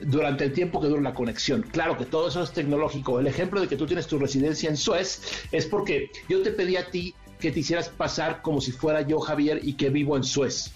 [0.00, 1.62] durante el tiempo que dura la conexión.
[1.62, 3.20] Claro que todo eso es tecnológico.
[3.20, 6.76] El ejemplo de que tú tienes tu residencia en Suez es porque yo te pedí
[6.76, 10.24] a ti que te hicieras pasar como si fuera yo Javier y que vivo en
[10.24, 10.72] Suez.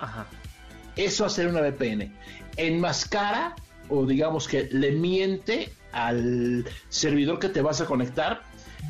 [0.00, 0.26] Ajá.
[0.96, 2.12] Eso hacer una VPN.
[2.56, 3.54] Enmascara
[3.88, 8.42] o digamos que le miente al servidor que te vas a conectar,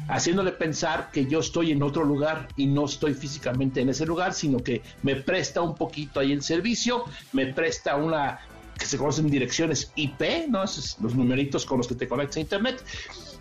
[0.08, 4.32] haciéndole pensar que yo estoy en otro lugar y no estoy físicamente en ese lugar,
[4.34, 8.40] sino que me presta un poquito ahí el servicio, me presta una
[8.78, 10.62] que se conocen direcciones IP, ¿no?
[10.62, 12.82] Esos, los numeritos con los que te conectas a internet.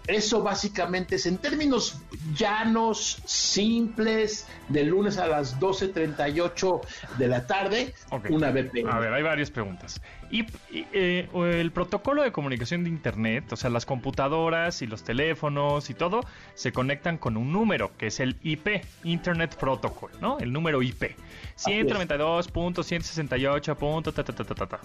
[0.07, 1.99] Eso básicamente es en términos
[2.33, 6.81] llanos, simples, de lunes a las 12.38
[7.17, 7.93] de la tarde,
[8.29, 8.89] una VPN.
[8.89, 10.01] A ver, hay varias preguntas.
[10.29, 10.41] Y,
[10.71, 15.89] y, eh, el protocolo de comunicación de Internet, o sea, las computadoras y los teléfonos
[15.89, 16.21] y todo,
[16.53, 20.39] se conectan con un número, que es el IP, Internet Protocol, ¿no?
[20.39, 21.15] El número IP.
[21.57, 24.03] 192.168.
[24.03, 24.79] ta, ta, ta, ta, ta, ta.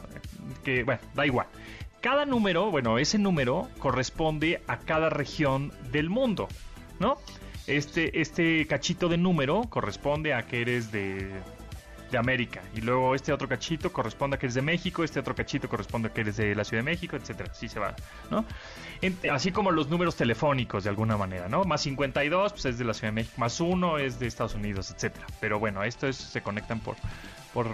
[0.65, 1.47] Que, bueno, da igual.
[2.03, 6.49] Cada número, bueno, ese número corresponde a cada región del mundo,
[6.99, 7.17] ¿no?
[7.69, 11.31] Este, este cachito de número corresponde a que eres de,
[12.11, 12.61] de América.
[12.75, 16.09] Y luego este otro cachito corresponde a que eres de México, este otro cachito corresponde
[16.09, 17.51] a que eres de la Ciudad de México, etcétera.
[17.53, 17.95] Así se va,
[18.33, 18.45] ¿no?
[19.33, 21.63] Así como los números telefónicos de alguna manera, ¿no?
[21.63, 24.91] Más 52 pues es de la Ciudad de México, más 1 es de Estados Unidos,
[24.91, 25.27] etcétera.
[25.41, 26.97] Pero bueno, esto es, se conectan por,
[27.55, 27.69] por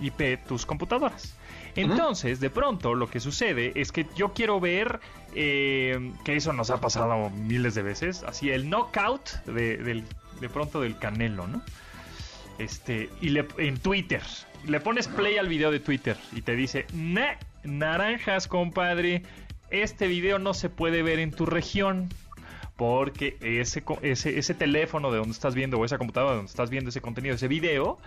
[0.00, 1.34] IP tus computadoras.
[1.76, 5.00] Entonces, de pronto, lo que sucede es que yo quiero ver
[5.34, 10.04] eh, que eso nos ha pasado miles de veces, así el knockout de,
[10.40, 11.62] de pronto del canelo, ¿no?
[12.58, 14.22] Este, y le, en Twitter,
[14.66, 19.22] le pones play al video de Twitter y te dice, "Nah, naranjas, compadre,
[19.70, 22.08] este video no se puede ver en tu región.
[22.76, 26.70] Porque ese, ese, ese teléfono de donde estás viendo, o esa computadora de donde estás
[26.70, 27.98] viendo ese contenido, ese video,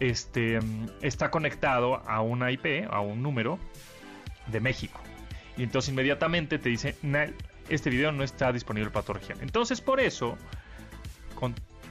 [0.00, 3.58] este, mm, está conectado a una IP, a un número
[4.46, 5.00] de México.
[5.56, 7.26] Y entonces inmediatamente te dice, "Nah,
[7.68, 9.38] este video no está disponible para tu región.
[9.40, 10.36] Entonces por eso,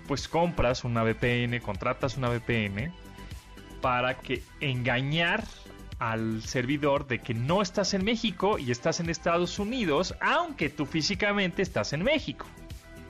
[0.08, 2.92] pues compras una VPN, contratas una VPN
[3.82, 5.44] para que engañar
[6.00, 10.86] al servidor de que no estás en México y estás en Estados Unidos, aunque tú
[10.86, 12.46] físicamente estás en México.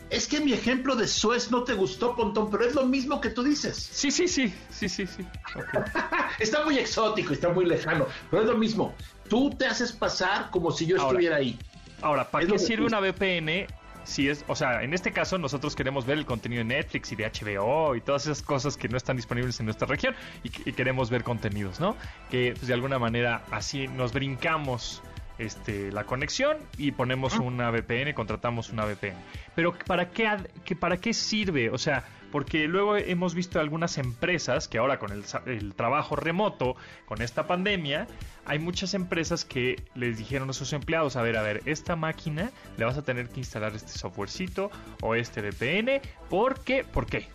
[0.10, 3.30] Es que mi ejemplo de Suez no te gustó, Pontón, pero es lo mismo que
[3.30, 3.78] tú dices.
[3.78, 5.26] Sí, sí, sí, sí, sí, sí.
[6.40, 8.96] Está muy exótico, está muy lejano, pero es lo mismo.
[9.30, 11.10] Tú te haces pasar como si yo Ahora.
[11.10, 11.60] estuviera ahí.
[12.02, 13.68] Ahora, ¿para Es qué sirve una VPN?
[14.06, 17.16] Si es, o sea, en este caso nosotros queremos ver el contenido de Netflix y
[17.16, 21.12] de HBO y todas esas cosas que no están disponibles en nuestra región y queremos
[21.12, 21.96] ver contenidos, ¿no?
[22.32, 25.04] Que pues, de alguna manera así nos brincamos
[25.40, 29.16] este, la conexión y ponemos una VPN, contratamos una VPN.
[29.56, 30.30] Pero ¿para qué,
[30.64, 31.70] que, ¿para qué sirve?
[31.72, 36.76] O sea, porque luego hemos visto algunas empresas que ahora con el, trabajo remoto,
[37.06, 38.08] con esta pandemia,
[38.46, 42.52] hay muchas empresas que les dijeron a sus empleados, a ver, a ver, esta máquina
[42.78, 44.70] le vas a tener que instalar este softwarecito
[45.02, 46.84] o este VPN, ¿por qué?
[46.84, 47.28] ¿Por qué?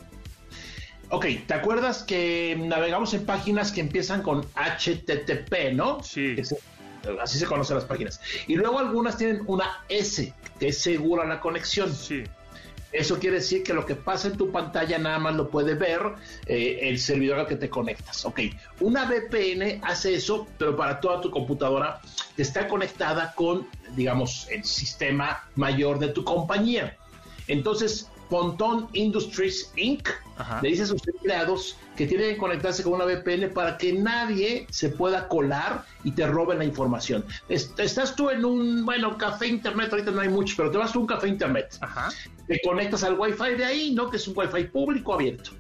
[1.11, 6.03] Ok, ¿te acuerdas que navegamos en páginas que empiezan con HTTP, no?
[6.03, 6.35] Sí.
[6.37, 6.59] Que se-
[7.21, 8.21] así se conocen las páginas.
[8.47, 11.93] Y luego algunas tienen una S, que es segura la conexión.
[11.95, 12.25] Sí.
[12.95, 16.01] Eso quiere decir que lo que pasa en tu pantalla nada más lo puede ver
[16.47, 18.25] eh, el servidor al que te conectas.
[18.25, 18.41] Ok,
[18.79, 22.01] una VPN hace eso, pero para toda tu computadora
[22.37, 26.97] que está conectada con, digamos, el sistema mayor de tu compañía.
[27.49, 30.09] Entonces, Ponton Industries Inc.
[30.37, 30.59] Ajá.
[30.63, 34.67] le dice a sus empleados que tienen que conectarse con una VPN para que nadie
[34.69, 37.25] se pueda colar y te robe la información.
[37.49, 40.91] Est- estás tú en un, bueno, café internet, ahorita no hay mucho, pero te vas
[40.93, 41.77] tú a un café internet.
[41.81, 42.11] Ajá.
[42.49, 44.11] Te conectas al Wi-Fi de ahí, ¿no?
[44.11, 45.53] Que es un Wi-Fi público abierto.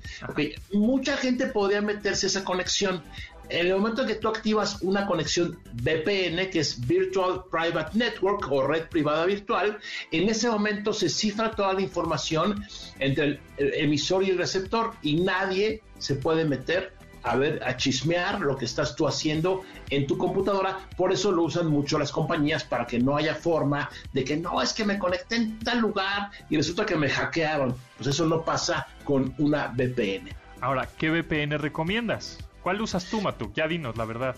[0.72, 3.00] Mucha gente podría meterse a esa conexión.
[3.48, 8.50] En el momento en que tú activas una conexión VPN, que es Virtual Private Network
[8.50, 9.78] o red privada virtual,
[10.10, 12.64] en ese momento se cifra toda la información
[12.98, 17.76] entre el, el emisor y el receptor y nadie se puede meter a ver, a
[17.76, 20.78] chismear lo que estás tú haciendo en tu computadora.
[20.96, 24.62] Por eso lo usan mucho las compañías para que no haya forma de que no
[24.62, 27.74] es que me conecté en tal lugar y resulta que me hackearon.
[27.96, 30.30] Pues eso no pasa con una VPN.
[30.60, 32.38] Ahora, ¿qué VPN recomiendas?
[32.64, 33.52] ¿Cuál usas tú, Matuk?
[33.52, 34.34] Ya dinos, la verdad.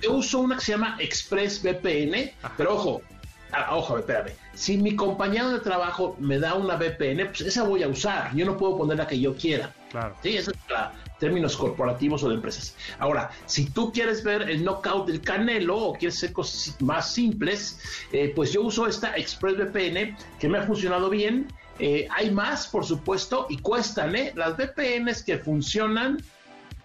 [0.00, 3.02] Yo uso una que se llama ExpressVPN, pero ojo,
[3.50, 4.30] ah, ojo, espérame.
[4.54, 8.32] Si mi compañero de trabajo me da una VPN, pues esa voy a usar.
[8.36, 9.74] Yo no puedo poner la que yo quiera.
[9.90, 10.14] Claro.
[10.22, 12.76] Sí, eso es para términos corporativos o de empresas.
[13.00, 17.80] Ahora, si tú quieres ver el knockout del Canelo o quieres hacer cosas más simples,
[18.12, 21.48] eh, pues yo uso esta ExpressVPN que me ha funcionado bien.
[21.80, 24.32] Eh, hay más, por supuesto, y cuestan, ¿eh?
[24.36, 26.22] Las VPNs que funcionan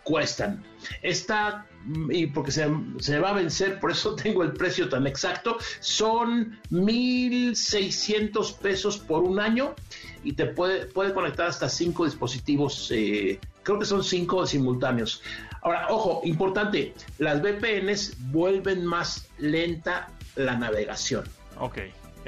[0.04, 0.64] cuestan.
[1.02, 2.68] Esta, mm, y porque se,
[3.00, 9.24] se va a vencer, por eso tengo el precio tan exacto, son 1.600 pesos por
[9.24, 9.76] un año
[10.24, 15.22] y te puede, puede conectar hasta cinco dispositivos, eh, creo que son cinco simultáneos.
[15.62, 21.26] Ahora, ojo, importante, las VPNs vuelven más lenta la navegación.
[21.58, 21.80] Ok.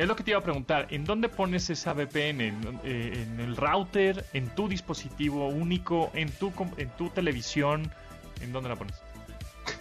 [0.01, 0.87] Es lo que te iba a preguntar.
[0.89, 2.41] ¿En dónde pones esa VPN?
[2.41, 4.25] ¿En, eh, en el router?
[4.33, 6.09] ¿En tu dispositivo único?
[6.15, 7.93] ¿En tu, en tu televisión?
[8.41, 8.95] ¿En dónde la pones?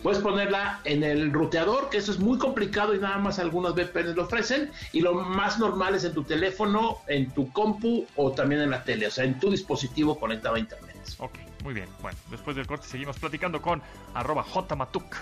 [0.03, 4.15] Puedes ponerla en el ruteador, que eso es muy complicado y nada más algunas VPNs
[4.15, 4.71] lo ofrecen.
[4.93, 8.85] Y lo más normal es en tu teléfono, en tu compu o también en la
[8.85, 10.97] tele, o sea, en tu dispositivo conectado a internet.
[11.17, 11.89] Ok, muy bien.
[12.03, 13.81] Bueno, después del corte seguimos platicando con
[14.13, 15.17] arroba jmatuk.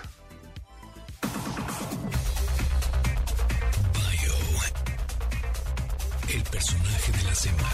[6.31, 7.69] El personaje de la semana.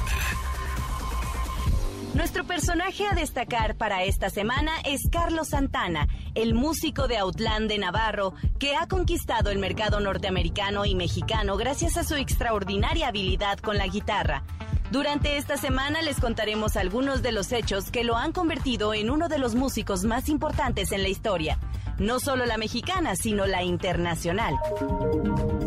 [2.14, 7.78] Nuestro personaje a destacar para esta semana es Carlos Santana, el músico de Outland de
[7.80, 13.78] Navarro, que ha conquistado el mercado norteamericano y mexicano gracias a su extraordinaria habilidad con
[13.78, 14.44] la guitarra.
[14.90, 19.28] Durante esta semana les contaremos algunos de los hechos que lo han convertido en uno
[19.28, 21.60] de los músicos más importantes en la historia.
[21.98, 24.56] No solo la mexicana, sino la internacional.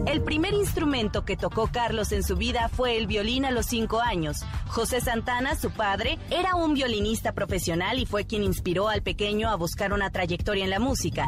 [0.06, 4.00] El primer instrumento que tocó Carlos en su vida fue el violín a los cinco
[4.00, 4.44] años.
[4.66, 9.56] José Santana, su padre, era un violinista profesional y fue quien inspiró al pequeño a
[9.56, 11.26] buscar una trayectoria en la música.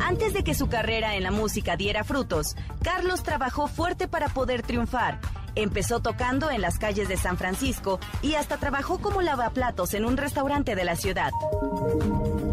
[0.00, 4.62] Antes de que su carrera en la música diera frutos, Carlos trabajó fuerte para poder
[4.62, 5.20] triunfar.
[5.56, 10.18] Empezó tocando en las calles de San Francisco y hasta trabajó como lavaplatos en un
[10.18, 11.30] restaurante de la ciudad.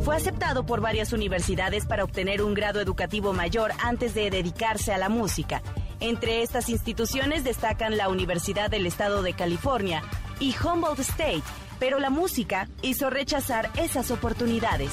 [0.03, 4.97] Fue aceptado por varias universidades para obtener un grado educativo mayor antes de dedicarse a
[4.97, 5.61] la música.
[5.99, 10.01] Entre estas instituciones destacan la Universidad del Estado de California
[10.39, 11.43] y Humboldt State,
[11.79, 14.91] pero la música hizo rechazar esas oportunidades.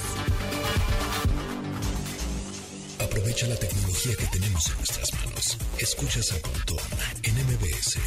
[2.99, 5.30] Aprovecha la tecnología que tenemos en nuestras manos.
[5.81, 6.77] Escuchas a Pontón
[7.23, 7.97] en MBS.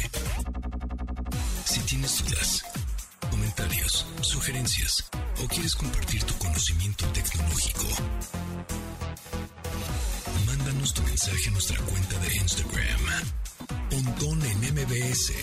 [1.65, 2.63] Si tienes dudas,
[3.29, 5.03] comentarios, sugerencias
[5.43, 7.83] o quieres compartir tu conocimiento tecnológico,
[10.45, 13.01] mándanos tu mensaje a nuestra cuenta de Instagram.
[13.89, 15.33] Pontón en MBS.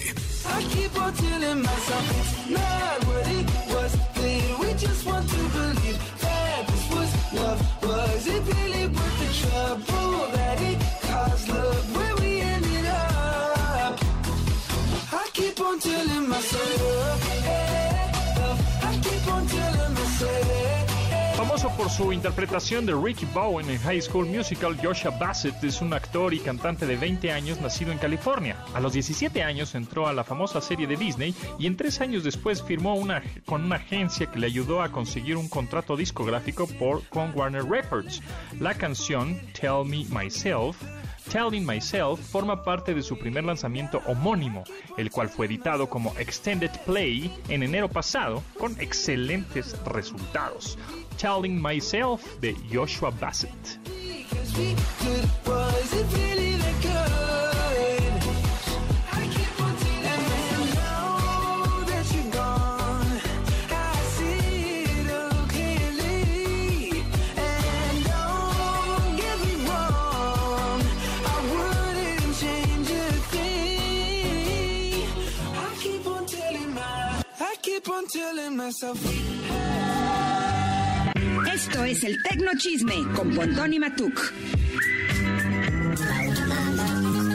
[7.82, 8.26] Was.
[8.26, 12.01] It really worth the trouble that it caused?
[21.36, 25.92] Famoso por su interpretación de Ricky Bowen en High School Musical, Joshua Bassett es un
[25.92, 28.56] actor y cantante de 20 años nacido en California.
[28.74, 32.22] A los 17 años entró a la famosa serie de Disney y en tres años
[32.22, 37.02] después firmó una, con una agencia que le ayudó a conseguir un contrato discográfico por,
[37.08, 38.22] con Warner Records.
[38.60, 40.76] La canción Tell Me Myself
[41.30, 44.64] Telling Myself forma parte de su primer lanzamiento homónimo,
[44.96, 50.78] el cual fue editado como Extended Play en enero pasado con excelentes resultados.
[51.16, 53.52] Telling Myself de Joshua Bassett.
[81.52, 84.20] Esto es el Tecno Chisme con Pontón y Matuk.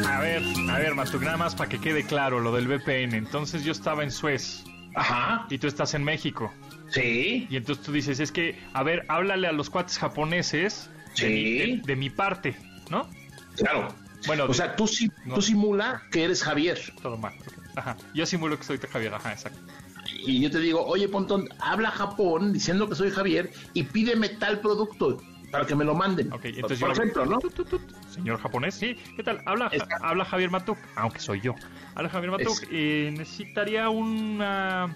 [0.05, 3.13] A ver, a ver, Matuk, nada más para que quede claro lo del VPN.
[3.15, 6.53] Entonces yo estaba en Suez Ajá, y tú estás en México.
[6.89, 11.15] sí, Y entonces tú dices, es que, a ver, háblale a los cuates japoneses de,
[11.15, 11.25] Sí.
[11.27, 12.57] mi, de- de mi parte,
[12.89, 13.09] ¿no?
[13.55, 13.87] claro.
[14.25, 15.35] Bueno, O sea, tú, si- no.
[15.35, 16.77] tú simula que eres Javier.
[17.01, 17.33] todo mal.
[17.77, 17.95] Ajá.
[18.13, 19.59] Yo simulo que soy Javier, ajá, exacto.
[20.25, 24.59] Y yo te digo, oye, Pontón, habla Japón diciendo que soy Javier y pídeme tal
[24.59, 26.29] producto para que me lo manden.
[26.31, 27.39] Entonces Por yo ejemplo, ¿no?
[27.39, 27.81] Tut, tut, tut.
[28.09, 28.95] Señor japonés, sí.
[29.15, 29.41] ¿Qué tal?
[29.45, 29.95] Habla, Exacto.
[30.01, 31.55] habla Javier Matuk, aunque soy yo.
[31.95, 32.67] Habla Javier Matuk.
[32.71, 34.93] Eh, necesitaría un, ah,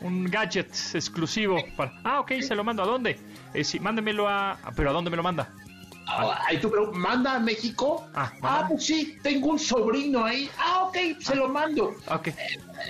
[0.00, 2.00] un gadget exclusivo para...
[2.04, 2.82] Ah, ok, se lo mando.
[2.82, 3.18] ¿A dónde?
[3.54, 4.58] Eh, sí, mándemelo a...
[4.74, 5.52] ¿Pero a dónde me lo manda?
[6.06, 8.06] Ah, Ahí tú preguntas, ¿manda a México?
[8.14, 10.50] Ah, Ah, pues sí, tengo un sobrino ahí.
[10.58, 11.94] Ah, ok, se lo mando.
[12.08, 12.28] Ok.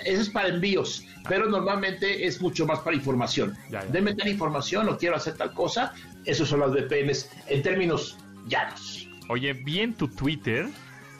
[0.05, 3.55] Eso es para envíos, pero normalmente es mucho más para información.
[3.69, 3.91] Ya, ya.
[3.91, 5.93] Deme tal información o quiero hacer tal cosa.
[6.25, 9.07] Esos son las VPNs en términos llanos.
[9.29, 10.67] Oye, vi en tu Twitter,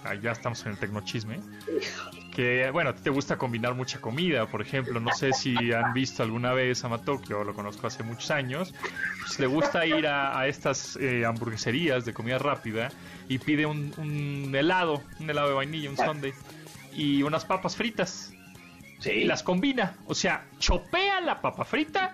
[0.03, 1.39] ah, ya estamos en el tecnochisme,
[2.33, 5.93] que, bueno, a ti te gusta combinar mucha comida, por ejemplo, no sé si han
[5.93, 8.73] visto alguna vez a Matok, yo lo conozco hace muchos años,
[9.19, 12.89] pues le gusta ir a, a estas eh, hamburgueserías de comida rápida
[13.29, 16.33] y pide un, un helado, un helado de vainilla, un sundae,
[16.95, 18.33] y unas papas fritas,
[19.05, 22.13] y las combina, o sea, chopea la papa frita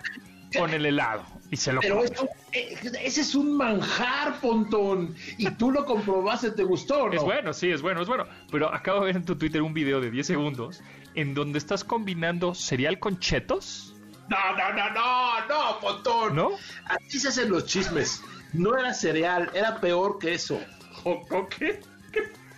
[0.57, 5.15] con el helado y se lo Pero eso, eh, ese es un manjar, Pontón.
[5.37, 7.13] Y tú lo comprobaste, ¿te gustó o no?
[7.13, 8.25] Es bueno, sí, es bueno, es bueno.
[8.51, 10.81] Pero acabo de ver en tu Twitter un video de 10 segundos
[11.15, 13.95] en donde estás combinando cereal con chetos,
[14.29, 16.35] No, no, no, no, no, Pontón.
[16.35, 16.51] ¿no?
[16.85, 18.23] Así se hacen los chismes.
[18.53, 20.59] No era cereal, era peor que eso.
[21.03, 21.81] ¿O, o qué?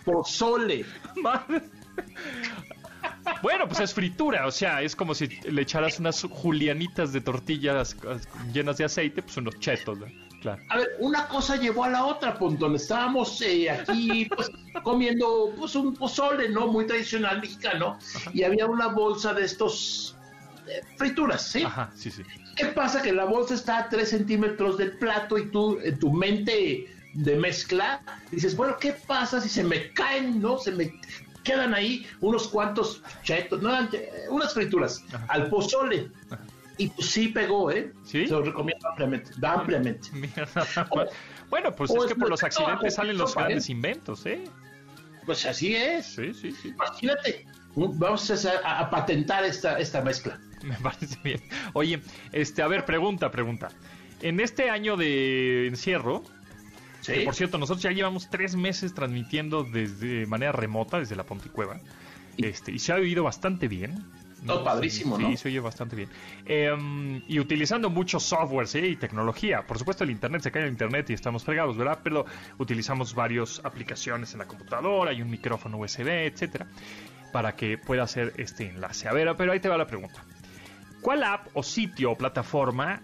[0.03, 0.85] Pozole.
[1.21, 1.61] Madre.
[3.41, 7.95] Bueno, pues es fritura, o sea, es como si le echaras unas julianitas de tortillas
[8.53, 10.05] llenas de aceite, pues unos chetos, ¿no?
[10.41, 10.61] Claro.
[10.69, 12.75] A ver, una cosa llevó a la otra, Pontón.
[12.75, 14.49] Estábamos eh, aquí pues,
[14.83, 16.65] comiendo pues, un pozole, ¿no?
[16.65, 17.99] Muy tradicional mexicano.
[18.33, 20.15] Y había una bolsa de estos
[20.67, 21.61] eh, frituras, ¿sí?
[21.63, 22.23] Ajá, sí, sí.
[22.55, 23.03] ¿Qué pasa?
[23.03, 27.35] Que la bolsa está a 3 centímetros del plato y tú, en tu mente de
[27.35, 28.01] mezcla,
[28.31, 30.57] dices, bueno, ¿qué pasa si se me caen, no?
[30.57, 30.91] Se me
[31.43, 35.25] quedan ahí unos cuantos chetos, no, eh, unas frituras Ajá.
[35.29, 36.09] al pozole.
[36.77, 37.91] Y pues sí pegó, ¿eh?
[38.03, 38.25] ¿Sí?
[38.27, 40.09] Se lo recomiendo ampliamente, ampliamente.
[41.49, 43.45] Bueno, pues es es que por los accidentes salen los sopa, ¿eh?
[43.45, 44.43] grandes inventos, ¿eh?
[45.25, 46.05] Pues así es.
[46.05, 46.69] Sí, sí, sí.
[46.69, 47.45] Imagínate.
[47.75, 50.39] Vamos a- a patentar esta, esta mezcla.
[50.63, 51.41] Me parece bien.
[51.73, 53.67] Oye, este, a ver, pregunta, pregunta.
[54.21, 56.23] En este año de encierro,
[57.01, 57.13] ¿Sí?
[57.13, 61.79] que por cierto, nosotros ya llevamos tres meses transmitiendo desde manera remota, desde la Ponticueva,
[62.37, 64.05] este, y se ha oído bastante bien.
[64.47, 65.37] Oh, padrísimo, sí, ¿no?
[65.37, 66.09] se oye bastante bien.
[66.45, 68.87] Em, y utilizando muchos softwares ¿eh?
[68.87, 69.67] y tecnología.
[69.67, 71.99] Por supuesto, el Internet se cae el Internet y estamos fregados, ¿verdad?
[72.03, 72.25] Pero
[72.57, 76.65] utilizamos varias aplicaciones en la computadora y un micrófono USB, etcétera,
[77.31, 79.07] para que pueda hacer este enlace.
[79.07, 80.23] A ver, pero ahí te va la pregunta.
[81.01, 83.01] ¿Cuál app o sitio o plataforma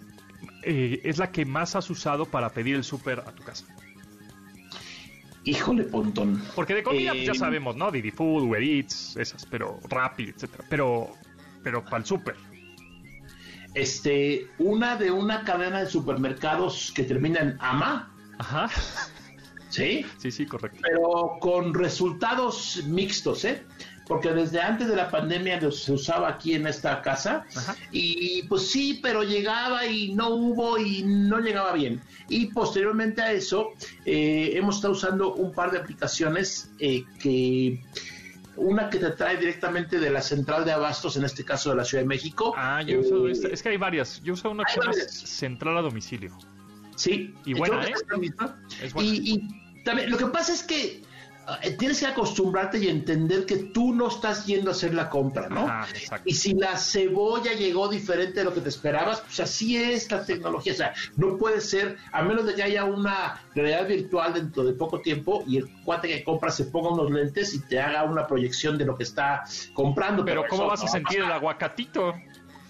[0.63, 3.65] eh, es la que más has usado para pedir el súper a tu casa?
[5.47, 6.43] Híjole, Pontón.
[6.55, 7.89] Porque de comida pues, ya Eh, sabemos, ¿no?
[7.89, 10.65] Didi Food, Uber Eats, esas, pero Rappi, etcétera.
[10.69, 11.15] Pero,
[11.63, 12.35] pero para el súper.
[13.73, 18.69] Este, una de una cadena de supermercados que termina en AMA, Ajá.
[19.69, 20.05] ¿sí?
[20.17, 20.79] Sí, sí, correcto.
[20.81, 23.63] Pero con resultados mixtos, ¿eh?
[24.07, 27.75] Porque desde antes de la pandemia se usaba aquí en esta casa Ajá.
[27.91, 32.01] y pues sí, pero llegaba y no hubo y no llegaba bien.
[32.29, 33.73] Y posteriormente a eso
[34.05, 37.83] eh, hemos estado usando un par de aplicaciones eh, que
[38.55, 41.85] una que te trae directamente de la central de abastos, en este caso de la
[41.85, 42.53] Ciudad de México.
[42.57, 43.47] Ah, yo uso Eh, esta.
[43.49, 44.21] Es que hay varias.
[44.23, 45.27] Yo uso una que se.
[45.27, 46.35] Central a Domicilio.
[46.95, 47.93] Sí, Y buena, ¿eh?
[48.81, 49.09] es buena.
[49.09, 51.03] Y, y también lo que pasa es que
[51.77, 55.67] tienes que acostumbrarte y entender que tú no estás yendo a hacer la compra, ¿no?
[55.67, 55.87] Ajá.
[56.25, 60.25] Y si la cebolla llegó diferente de lo que te esperabas, pues así es la
[60.25, 60.73] tecnología.
[60.73, 64.73] O sea, no puede ser, a menos de que haya una realidad virtual dentro de
[64.73, 68.27] poco tiempo y el cuate que compra se ponga unos lentes y te haga una
[68.27, 69.43] proyección de lo que está
[69.73, 70.25] comprando.
[70.25, 72.13] Pero ¿cómo vas a sentir el aguacatito?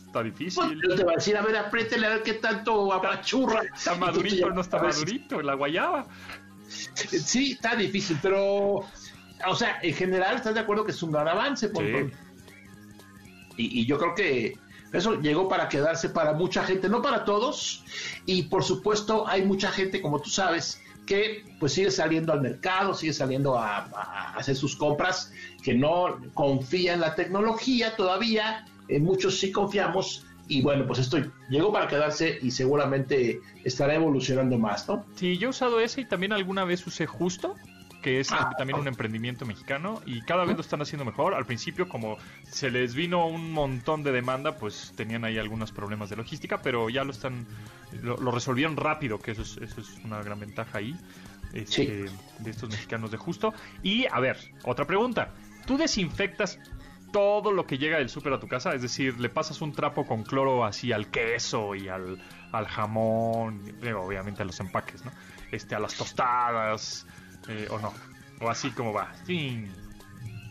[0.06, 0.82] Está Pues, difícil.
[0.88, 3.62] yo te va a decir, a ver, apriétele a ver qué tanto apachurra.
[3.76, 6.06] Está madurito, no está madurito, la guayaba.
[6.68, 8.76] Sí, está difícil, pero,
[9.48, 11.70] o sea, en general, ¿estás de acuerdo que es un gran avance?
[13.58, 14.58] Y, y yo creo que
[14.94, 17.84] eso llegó para quedarse para mucha gente, no para todos.
[18.26, 22.94] Y por supuesto, hay mucha gente, como tú sabes, que pues sigue saliendo al mercado,
[22.94, 25.32] sigue saliendo a, a hacer sus compras,
[25.64, 28.66] que no confía en la tecnología todavía.
[28.90, 31.18] En muchos sí confiamos, y bueno, pues esto
[31.50, 35.06] llegó para quedarse y seguramente estará evolucionando más, ¿no?
[35.16, 37.56] Sí, yo he usado ese y también alguna vez usé Justo,
[38.02, 41.34] que es Ah, también un emprendimiento mexicano y cada vez lo están haciendo mejor.
[41.34, 42.18] Al principio, como
[42.50, 46.90] se les vino un montón de demanda, pues tenían ahí algunos problemas de logística, pero
[46.90, 47.46] ya lo están,
[48.02, 50.96] lo, lo resolvieron rápido, que eso es, eso es una gran ventaja ahí
[51.54, 52.06] este,
[52.40, 53.54] de estos mexicanos de Justo.
[53.84, 55.34] Y a ver, otra pregunta.
[55.66, 56.60] ¿Tú desinfectas
[57.18, 58.76] todo lo que llega del súper a tu casa?
[58.76, 63.64] Es decir, le pasas un trapo con cloro así al queso y al, al jamón,
[63.82, 65.12] y, obviamente a los empaques, ¿no?
[65.52, 67.08] Este, a las tostadas,
[67.48, 67.92] eh, o no.
[68.40, 69.12] O así como va.
[69.26, 69.66] Sí.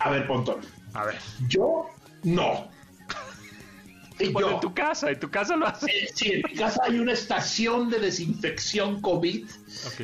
[0.01, 0.57] A ver, Pontón,
[0.93, 1.21] A ver.
[1.47, 1.87] yo
[2.25, 2.69] no.
[4.19, 5.89] Y Bueno, yo, en tu casa, en tu casa lo haces.
[5.93, 9.47] eh, sí, en mi casa hay una estación de desinfección COVID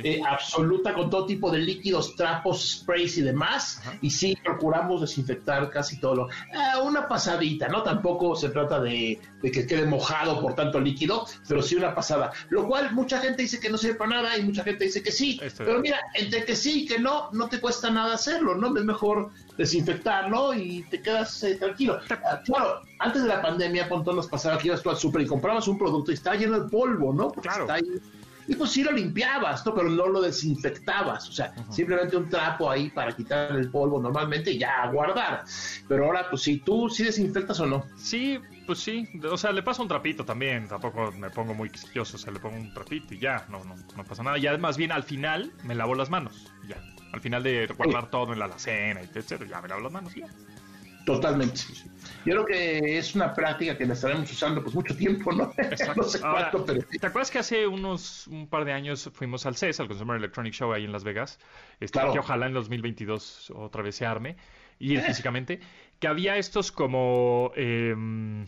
[0.02, 3.80] eh, absoluta con todo tipo de líquidos, trapos, sprays y demás.
[4.02, 6.28] Y sí, procuramos desinfectar casi todo lo.
[6.30, 7.82] eh, una pasadita, ¿no?
[7.82, 12.32] Tampoco se trata de, de que quede mojado por tanto líquido, pero sí una pasada.
[12.50, 15.10] Lo cual mucha gente dice que no sirve para nada y mucha gente dice que
[15.12, 15.40] sí.
[15.42, 18.76] Estoy pero mira, entre que sí y que no, no te cuesta nada hacerlo, ¿no?
[18.76, 21.98] Es mejor desinfectarlo y te quedas eh, tranquilo.
[22.24, 25.26] Ah, Claro, antes de la pandemia, Pontón nos pasaba que ibas tú al súper y
[25.26, 27.28] comprabas un producto y estaba lleno de polvo, ¿no?
[27.28, 27.62] Porque Claro.
[27.62, 28.00] está ahí
[28.48, 29.72] y pues sí lo limpiabas, ¿no?
[29.72, 31.28] Pero no lo desinfectabas.
[31.28, 35.44] O sea, simplemente un trapo ahí para quitar el polvo normalmente y ya guardar.
[35.88, 37.84] Pero ahora, pues si tú sí desinfectas o no.
[37.96, 39.08] Sí, pues sí.
[39.30, 40.66] O sea, le paso un trapito también.
[40.66, 42.16] Tampoco me pongo muy quisquilloso.
[42.16, 43.46] O sea, le pongo un trapito y ya.
[43.48, 44.38] No, no, no pasa nada.
[44.38, 46.52] Ya más bien al final me lavo las manos.
[46.66, 46.76] Ya.
[47.12, 50.14] Al final de guardar todo en la alacena y etcétera, ya me lavo las manos
[50.14, 50.26] ya.
[51.04, 51.60] Totalmente.
[52.24, 55.52] Yo creo que es una práctica que la estaremos usando pues mucho tiempo, ¿no?
[55.96, 56.82] no sé Ahora, cuánto, pero...
[56.88, 60.54] ¿Te acuerdas que hace unos un par de años fuimos al CES, al Consumer Electronic
[60.54, 61.38] Show ahí en Las Vegas?
[61.80, 62.12] Este, Claro.
[62.12, 64.36] Que ojalá en 2022 otra vez se arme
[64.78, 65.60] y ir físicamente.
[65.98, 68.46] Que había estos como em,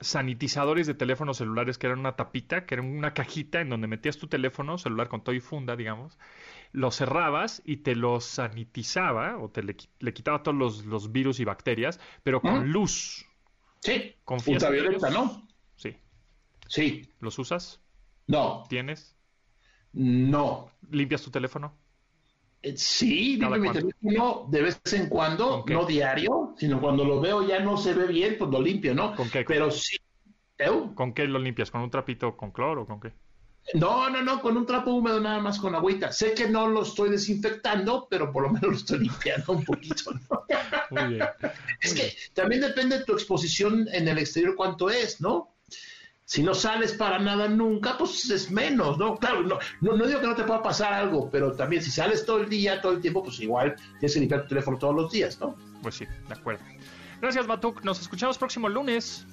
[0.00, 4.18] sanitizadores de teléfonos celulares que eran una tapita, que era una cajita en donde metías
[4.18, 6.16] tu teléfono celular con todo y funda, digamos.
[6.72, 11.12] Lo cerrabas y te lo sanitizaba o te le, qui- le quitaba todos los, los
[11.12, 12.72] virus y bacterias, pero con ¿Mm?
[12.72, 13.26] luz.
[13.80, 15.10] Sí, ¿Confías en ultravioleta?
[15.10, 15.48] ¿no?
[15.76, 15.96] Sí.
[16.68, 17.80] Sí, ¿Los usas?
[18.28, 19.18] no, ¿Tienes?
[19.92, 20.70] no.
[20.90, 21.78] ¿Limpias tu teléfono?
[22.62, 27.04] Eh, Sí, ¿Cada limpio mi teléfono de vez en cuando, ¿Con no diario, sino cuando
[27.04, 29.14] lo veo ya no se ve bien, pues lo limpio, ¿no?
[29.14, 29.44] ¿Con qué?
[29.46, 29.96] Pero sí.
[30.94, 31.70] ¿Con qué lo limpias?
[31.70, 33.14] ¿Con un trapito con cloro o con qué?
[33.74, 36.10] No, no, no, con un trapo húmedo nada más con agüita.
[36.10, 40.12] Sé que no lo estoy desinfectando, pero por lo menos lo estoy limpiando un poquito,
[40.12, 40.44] ¿no?
[40.90, 41.28] Muy bien.
[41.80, 45.54] Es que también depende de tu exposición en el exterior cuánto es, ¿no?
[46.24, 49.16] Si no sales para nada nunca, pues es menos, ¿no?
[49.16, 52.26] Claro, no, no, no digo que no te pueda pasar algo, pero también si sales
[52.26, 55.10] todo el día, todo el tiempo, pues igual tienes que limpiar tu teléfono todos los
[55.10, 55.56] días, ¿no?
[55.82, 56.62] Pues sí, de acuerdo.
[57.20, 57.82] Gracias, Matuk.
[57.82, 59.26] Nos escuchamos próximo lunes.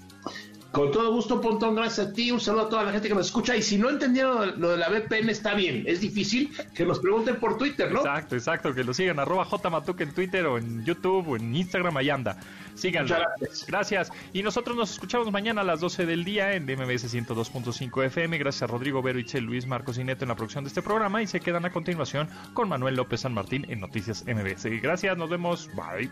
[0.76, 2.32] Con todo gusto, Pontón, gracias a ti.
[2.32, 3.56] Un saludo a toda la gente que nos escucha.
[3.56, 5.86] Y si no entendieron lo de la VPN, está bien.
[5.88, 8.00] Es difícil que nos pregunten por Twitter, ¿no?
[8.00, 8.74] Exacto, exacto.
[8.74, 9.18] Que lo sigan.
[9.18, 11.96] Arroba jmatuk en Twitter o en YouTube o en Instagram.
[11.96, 12.38] Ahí anda.
[12.74, 13.16] Síganlo.
[13.16, 13.66] Muchas gracias.
[13.68, 14.12] Gracias.
[14.34, 18.38] Y nosotros nos escuchamos mañana a las 12 del día en MBS 102.5 FM.
[18.38, 21.22] Gracias a Rodrigo Vero, Itzel, Luis, Marcos y Neto en la producción de este programa.
[21.22, 24.66] Y se quedan a continuación con Manuel López San Martín en Noticias MBS.
[24.82, 25.70] Gracias, nos vemos.
[25.74, 26.12] Bye.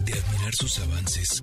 [0.00, 1.42] De admirar sus avances,